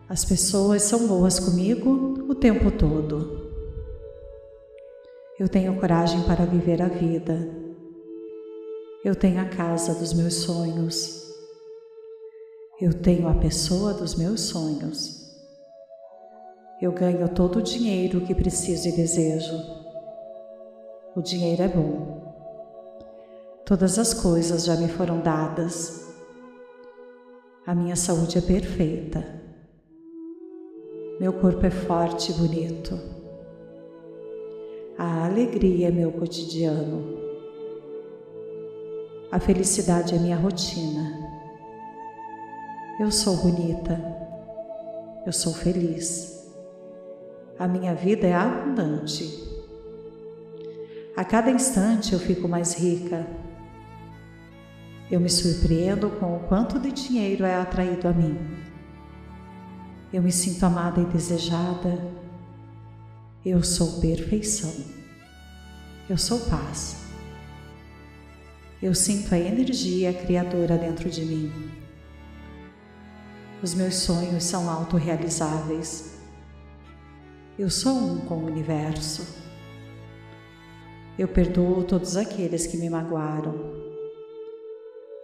As 0.07 0.23
pessoas 0.23 0.83
são 0.83 1.07
boas 1.07 1.39
comigo 1.39 2.25
o 2.29 2.35
tempo 2.35 2.69
todo. 2.69 3.51
Eu 5.39 5.49
tenho 5.49 5.75
coragem 5.79 6.21
para 6.23 6.45
viver 6.45 6.81
a 6.81 6.87
vida. 6.87 7.72
Eu 9.03 9.13
tenho 9.13 9.41
a 9.41 9.45
casa 9.45 9.93
dos 9.95 10.13
meus 10.13 10.33
sonhos. 10.35 11.29
Eu 12.79 12.93
tenho 12.93 13.27
a 13.27 13.33
pessoa 13.33 13.93
dos 13.93 14.15
meus 14.15 14.39
sonhos. 14.39 15.29
Eu 16.81 16.93
ganho 16.93 17.27
todo 17.27 17.59
o 17.59 17.61
dinheiro 17.61 18.21
que 18.21 18.33
preciso 18.33 18.87
e 18.87 18.93
desejo. 18.93 19.59
O 21.17 21.21
dinheiro 21.21 21.63
é 21.63 21.67
bom. 21.67 22.33
Todas 23.65 23.99
as 23.99 24.13
coisas 24.13 24.63
já 24.63 24.77
me 24.77 24.87
foram 24.87 25.19
dadas. 25.19 26.07
A 27.67 27.75
minha 27.75 27.97
saúde 27.97 28.37
é 28.37 28.41
perfeita. 28.41 29.21
Meu 31.19 31.33
corpo 31.33 31.65
é 31.65 31.71
forte 31.71 32.31
e 32.31 32.35
bonito. 32.35 32.97
A 34.97 35.25
alegria 35.25 35.89
é 35.89 35.91
meu 35.91 36.13
cotidiano. 36.13 37.22
A 39.33 39.39
felicidade 39.39 40.13
é 40.13 40.19
minha 40.19 40.37
rotina. 40.37 41.27
Eu 42.99 43.11
sou 43.11 43.35
bonita. 43.37 43.99
Eu 45.25 45.33
sou 45.33 45.51
feliz. 45.55 46.47
A 47.57 47.67
minha 47.67 47.95
vida 47.95 48.27
é 48.27 48.35
abundante. 48.35 49.27
A 51.17 51.25
cada 51.25 51.49
instante 51.49 52.13
eu 52.13 52.19
fico 52.19 52.47
mais 52.47 52.75
rica. 52.75 53.25
Eu 55.09 55.19
me 55.19 55.31
surpreendo 55.31 56.11
com 56.11 56.37
o 56.37 56.41
quanto 56.41 56.79
de 56.79 56.91
dinheiro 56.91 57.43
é 57.43 57.55
atraído 57.55 58.07
a 58.07 58.13
mim. 58.13 58.37
Eu 60.13 60.21
me 60.21 60.31
sinto 60.31 60.63
amada 60.63 61.01
e 61.01 61.05
desejada. 61.05 61.97
Eu 63.43 63.63
sou 63.63 63.99
perfeição. 63.99 64.71
Eu 66.07 66.19
sou 66.19 66.39
paz. 66.41 67.02
Eu 68.83 68.93
sinto 68.93 69.33
a 69.33 69.39
energia 69.39 70.11
criadora 70.13 70.77
dentro 70.77 71.09
de 71.09 71.23
mim. 71.23 71.49
Os 73.61 73.73
meus 73.73 73.95
sonhos 73.95 74.43
são 74.43 74.69
autorrealizáveis. 74.69 76.19
Eu 77.57 77.69
sou 77.69 77.93
um 77.93 78.19
com 78.25 78.39
o 78.39 78.45
universo. 78.45 79.25
Eu 81.17 81.29
perdoo 81.29 81.85
todos 81.85 82.17
aqueles 82.17 82.67
que 82.67 82.75
me 82.75 82.89
magoaram. 82.89 83.55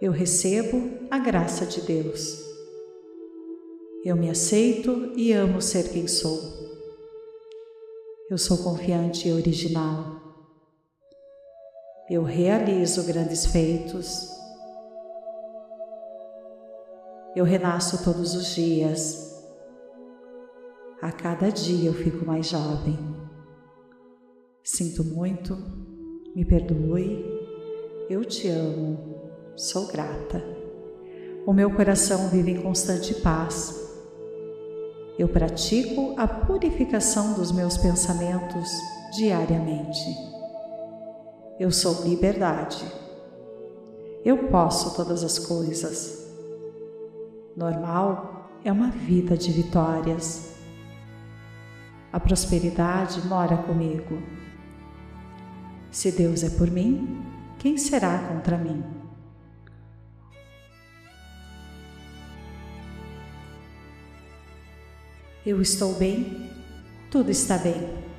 Eu 0.00 0.10
recebo 0.10 0.92
a 1.10 1.18
graça 1.18 1.66
de 1.66 1.82
Deus. 1.82 2.42
Eu 4.02 4.16
me 4.16 4.30
aceito 4.30 5.12
e 5.14 5.34
amo 5.34 5.60
ser 5.60 5.90
quem 5.90 6.08
sou. 6.08 6.40
Eu 8.30 8.38
sou 8.38 8.56
confiante 8.56 9.28
e 9.28 9.32
original. 9.34 10.29
Eu 12.10 12.24
realizo 12.24 13.04
grandes 13.04 13.46
feitos. 13.46 14.36
Eu 17.36 17.44
renasço 17.44 18.02
todos 18.02 18.34
os 18.34 18.52
dias. 18.52 19.30
A 21.00 21.12
cada 21.12 21.52
dia 21.52 21.88
eu 21.88 21.94
fico 21.94 22.26
mais 22.26 22.48
jovem. 22.48 22.98
Sinto 24.64 25.04
muito, 25.04 25.56
me 26.34 26.44
perdoe, 26.44 27.24
eu 28.10 28.24
te 28.24 28.48
amo, 28.48 29.30
sou 29.56 29.86
grata. 29.86 30.42
O 31.46 31.52
meu 31.52 31.70
coração 31.70 32.28
vive 32.28 32.50
em 32.50 32.60
constante 32.60 33.14
paz. 33.14 33.88
Eu 35.16 35.28
pratico 35.28 36.14
a 36.18 36.26
purificação 36.26 37.34
dos 37.34 37.52
meus 37.52 37.78
pensamentos 37.78 38.68
diariamente. 39.16 40.39
Eu 41.60 41.70
sou 41.70 42.04
liberdade. 42.08 42.82
Eu 44.24 44.48
posso 44.48 44.96
todas 44.96 45.22
as 45.22 45.38
coisas. 45.38 46.26
Normal 47.54 48.50
é 48.64 48.72
uma 48.72 48.90
vida 48.90 49.36
de 49.36 49.52
vitórias. 49.52 50.54
A 52.10 52.18
prosperidade 52.18 53.20
mora 53.28 53.58
comigo. 53.58 54.22
Se 55.90 56.10
Deus 56.10 56.42
é 56.42 56.48
por 56.48 56.70
mim, 56.70 57.22
quem 57.58 57.76
será 57.76 58.20
contra 58.20 58.56
mim? 58.56 58.82
Eu 65.44 65.60
estou 65.60 65.92
bem, 65.92 66.50
tudo 67.10 67.30
está 67.30 67.58
bem. 67.58 68.09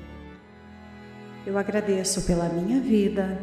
Eu 1.44 1.58
agradeço 1.58 2.22
pela 2.22 2.48
minha 2.48 2.80
vida. 2.80 3.42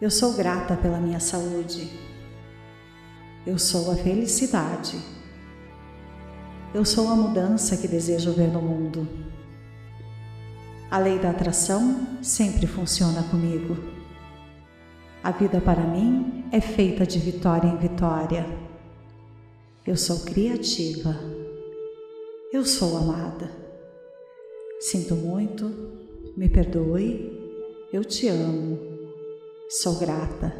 Eu 0.00 0.10
sou 0.10 0.32
grata 0.32 0.76
pela 0.76 0.98
minha 0.98 1.20
saúde. 1.20 1.88
Eu 3.46 3.56
sou 3.58 3.92
a 3.92 3.94
felicidade. 3.94 4.98
Eu 6.74 6.84
sou 6.84 7.08
a 7.08 7.14
mudança 7.14 7.76
que 7.76 7.86
desejo 7.86 8.32
ver 8.32 8.48
no 8.48 8.60
mundo. 8.60 9.08
A 10.90 10.98
lei 10.98 11.16
da 11.16 11.30
atração 11.30 12.18
sempre 12.20 12.66
funciona 12.66 13.22
comigo. 13.24 13.76
A 15.22 15.30
vida 15.30 15.60
para 15.60 15.82
mim 15.82 16.44
é 16.50 16.60
feita 16.60 17.06
de 17.06 17.20
vitória 17.20 17.68
em 17.68 17.76
vitória. 17.76 18.44
Eu 19.86 19.96
sou 19.96 20.20
criativa. 20.24 21.14
Eu 22.52 22.64
sou 22.64 22.98
amada. 22.98 23.59
Sinto 24.80 25.14
muito, 25.14 25.70
me 26.34 26.48
perdoe, 26.48 27.38
eu 27.92 28.02
te 28.02 28.28
amo, 28.28 28.78
sou 29.68 29.98
grata. 29.98 30.54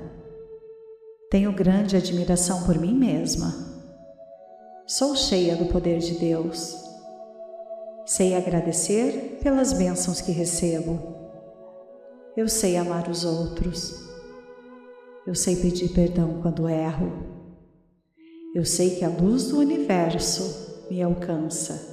Tenho 1.30 1.50
grande 1.54 1.96
admiração 1.96 2.64
por 2.64 2.78
mim 2.78 2.92
mesma. 2.92 3.50
Sou 4.86 5.16
cheia 5.16 5.56
do 5.56 5.72
poder 5.72 6.00
de 6.00 6.18
Deus. 6.18 6.76
Sei 8.04 8.34
agradecer 8.34 9.38
pelas 9.42 9.72
bênçãos 9.72 10.20
que 10.20 10.32
recebo. 10.32 11.00
Eu 12.36 12.46
sei 12.46 12.76
amar 12.76 13.08
os 13.08 13.24
outros. 13.24 14.06
Eu 15.26 15.34
sei 15.34 15.56
pedir 15.56 15.94
perdão 15.94 16.42
quando 16.42 16.68
erro. 16.68 17.10
Eu 18.54 18.66
sei 18.66 18.96
que 18.96 19.04
a 19.04 19.08
luz 19.08 19.48
do 19.48 19.58
universo 19.58 20.86
me 20.90 21.00
alcança. 21.02 21.89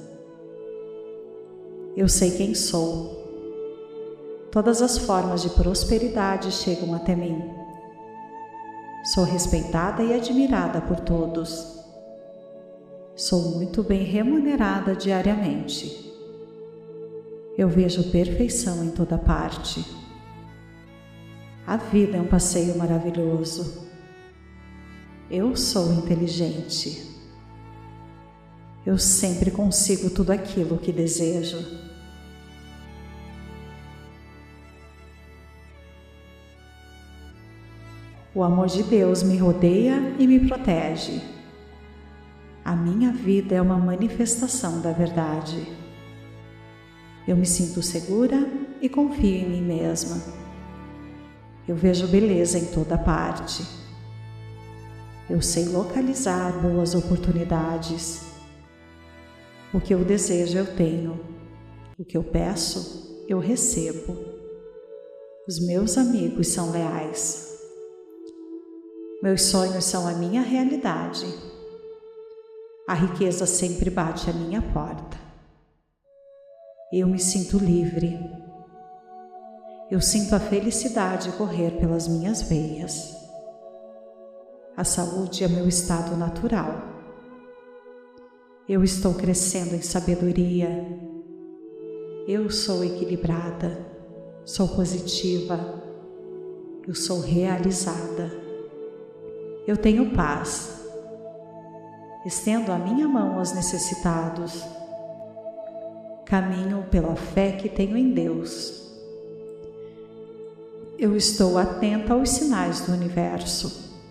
Eu 1.98 2.08
sei 2.08 2.30
quem 2.30 2.54
sou. 2.54 3.26
Todas 4.52 4.84
as 4.84 5.00
formas 5.00 5.42
de 5.42 5.50
prosperidade 5.50 6.52
chegam 6.52 6.94
até 6.94 7.16
mim. 7.16 7.44
Sou 9.16 9.24
respeitada 9.24 10.04
e 10.04 10.14
admirada 10.14 10.80
por 10.80 11.00
todos. 11.00 11.76
Sou 13.16 13.56
muito 13.56 13.82
bem 13.82 14.04
remunerada 14.04 14.96
diariamente. 14.96 16.14
Eu 17.58 17.68
vejo 17.68 18.12
perfeição 18.12 18.84
em 18.84 18.92
toda 18.92 19.18
parte. 19.18 19.84
A 21.66 21.78
vida 21.78 22.18
é 22.18 22.22
um 22.22 22.28
passeio 22.28 22.78
maravilhoso. 22.78 23.88
Eu 25.32 25.56
sou 25.56 25.92
inteligente. 25.94 27.08
Eu 28.86 29.00
sempre 29.00 29.50
consigo 29.50 30.12
tudo 30.12 30.30
aquilo 30.30 30.78
que 30.78 30.92
desejo. 30.92 31.87
O 38.38 38.44
amor 38.44 38.68
de 38.68 38.84
Deus 38.84 39.24
me 39.24 39.36
rodeia 39.36 40.14
e 40.20 40.28
me 40.28 40.48
protege. 40.48 41.24
A 42.64 42.76
minha 42.76 43.12
vida 43.12 43.56
é 43.56 43.62
uma 43.64 43.80
manifestação 43.80 44.80
da 44.80 44.92
verdade. 44.92 45.66
Eu 47.28 47.36
me 47.36 47.48
sinto 47.48 47.82
segura 47.82 48.48
e 48.80 48.88
confio 48.88 49.38
em 49.38 49.50
mim 49.50 49.62
mesma. 49.64 50.22
Eu 51.68 51.76
vejo 51.76 52.08
beleza 52.10 52.60
em 52.60 52.66
toda 52.66 52.96
parte. 52.96 53.66
Eu 55.28 55.42
sei 55.42 55.70
localizar 55.70 56.62
boas 56.62 56.94
oportunidades. 56.94 58.22
O 59.74 59.82
que 59.82 59.96
eu 59.96 60.06
desejo, 60.06 60.60
eu 60.60 60.76
tenho. 60.76 61.20
O 61.98 62.06
que 62.06 62.16
eu 62.16 62.24
peço, 62.24 63.26
eu 63.28 63.40
recebo. 63.40 64.16
Os 65.48 65.60
meus 65.60 65.98
amigos 65.98 66.50
são 66.50 66.70
leais. 66.70 67.47
Meus 69.28 69.42
sonhos 69.42 69.84
são 69.84 70.08
a 70.08 70.14
minha 70.14 70.42
realidade. 70.42 71.26
A 72.88 72.94
riqueza 72.94 73.46
sempre 73.46 73.90
bate 73.90 74.30
à 74.30 74.34
minha 74.34 74.62
porta. 74.62 75.18
Eu 76.94 77.08
me 77.08 77.20
sinto 77.20 77.58
livre. 77.58 78.18
Eu 79.92 80.00
sinto 80.00 80.34
a 80.34 80.40
felicidade 80.40 81.30
correr 81.34 81.72
pelas 81.72 82.08
minhas 82.08 82.44
veias. 82.44 83.14
A 84.78 84.86
saúde 84.86 85.44
é 85.44 85.50
meu 85.50 85.68
estado 85.68 86.16
natural. 86.16 86.82
Eu 88.66 88.82
estou 88.82 89.14
crescendo 89.14 89.76
em 89.76 89.82
sabedoria. 89.82 90.70
Eu 92.26 92.50
sou 92.50 92.82
equilibrada, 92.82 93.78
sou 94.46 94.70
positiva, 94.70 95.84
eu 96.88 96.96
sou 96.96 97.20
realizada. 97.20 98.37
Eu 99.68 99.76
tenho 99.76 100.16
paz. 100.16 100.82
Estendo 102.26 102.72
a 102.72 102.78
minha 102.78 103.08
mão 103.08 103.38
aos 103.38 103.54
necessitados 103.54 104.66
caminho 106.26 106.84
pela 106.92 107.16
fé 107.16 107.54
que 107.54 107.70
tenho 107.70 107.98
em 107.98 108.14
Deus. 108.14 108.92
Eu 110.98 111.16
estou 111.16 111.58
atenta 111.58 112.14
aos 112.14 112.30
sinais 112.30 112.82
do 112.82 112.94
universo. 112.94 114.02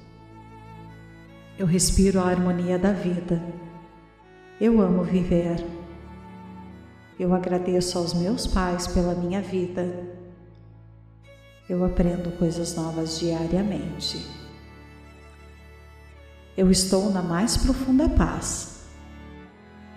Eu 1.58 1.66
respiro 1.66 2.20
a 2.20 2.26
harmonia 2.26 2.78
da 2.78 2.92
vida. 2.92 3.42
Eu 4.60 4.80
amo 4.80 5.02
viver. 5.02 5.64
Eu 7.18 7.34
agradeço 7.34 7.96
aos 7.96 8.12
meus 8.12 8.46
pais 8.46 8.86
pela 8.86 9.14
minha 9.14 9.40
vida. 9.40 10.04
Eu 11.68 11.82
aprendo 11.84 12.30
coisas 12.38 12.74
novas 12.74 13.18
diariamente. 13.18 14.45
Eu 16.56 16.70
estou 16.70 17.10
na 17.10 17.22
mais 17.22 17.56
profunda 17.56 18.08
paz. 18.08 18.80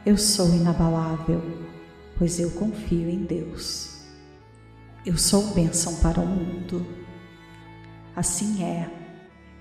Eu 0.05 0.17
sou 0.17 0.47
inabalável 0.49 1.41
pois 2.19 2.37
eu 2.37 2.51
confio 2.51 3.09
em 3.09 3.23
Deus. 3.23 4.01
Eu 5.05 5.17
sou 5.17 5.53
bênção 5.53 5.95
para 6.01 6.19
o 6.19 6.27
mundo. 6.27 6.85
Assim 8.13 8.61
é, 8.61 8.91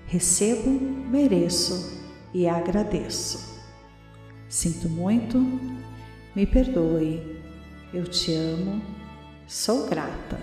recebo, 0.05 0.69
mereço 0.69 2.03
e 2.33 2.49
agradeço. 2.49 3.63
Sinto 4.49 4.89
muito, 4.89 5.37
me 6.35 6.45
perdoe, 6.45 7.41
eu 7.93 8.03
te 8.03 8.33
amo, 8.33 8.81
sou 9.47 9.87
grata. 9.87 10.37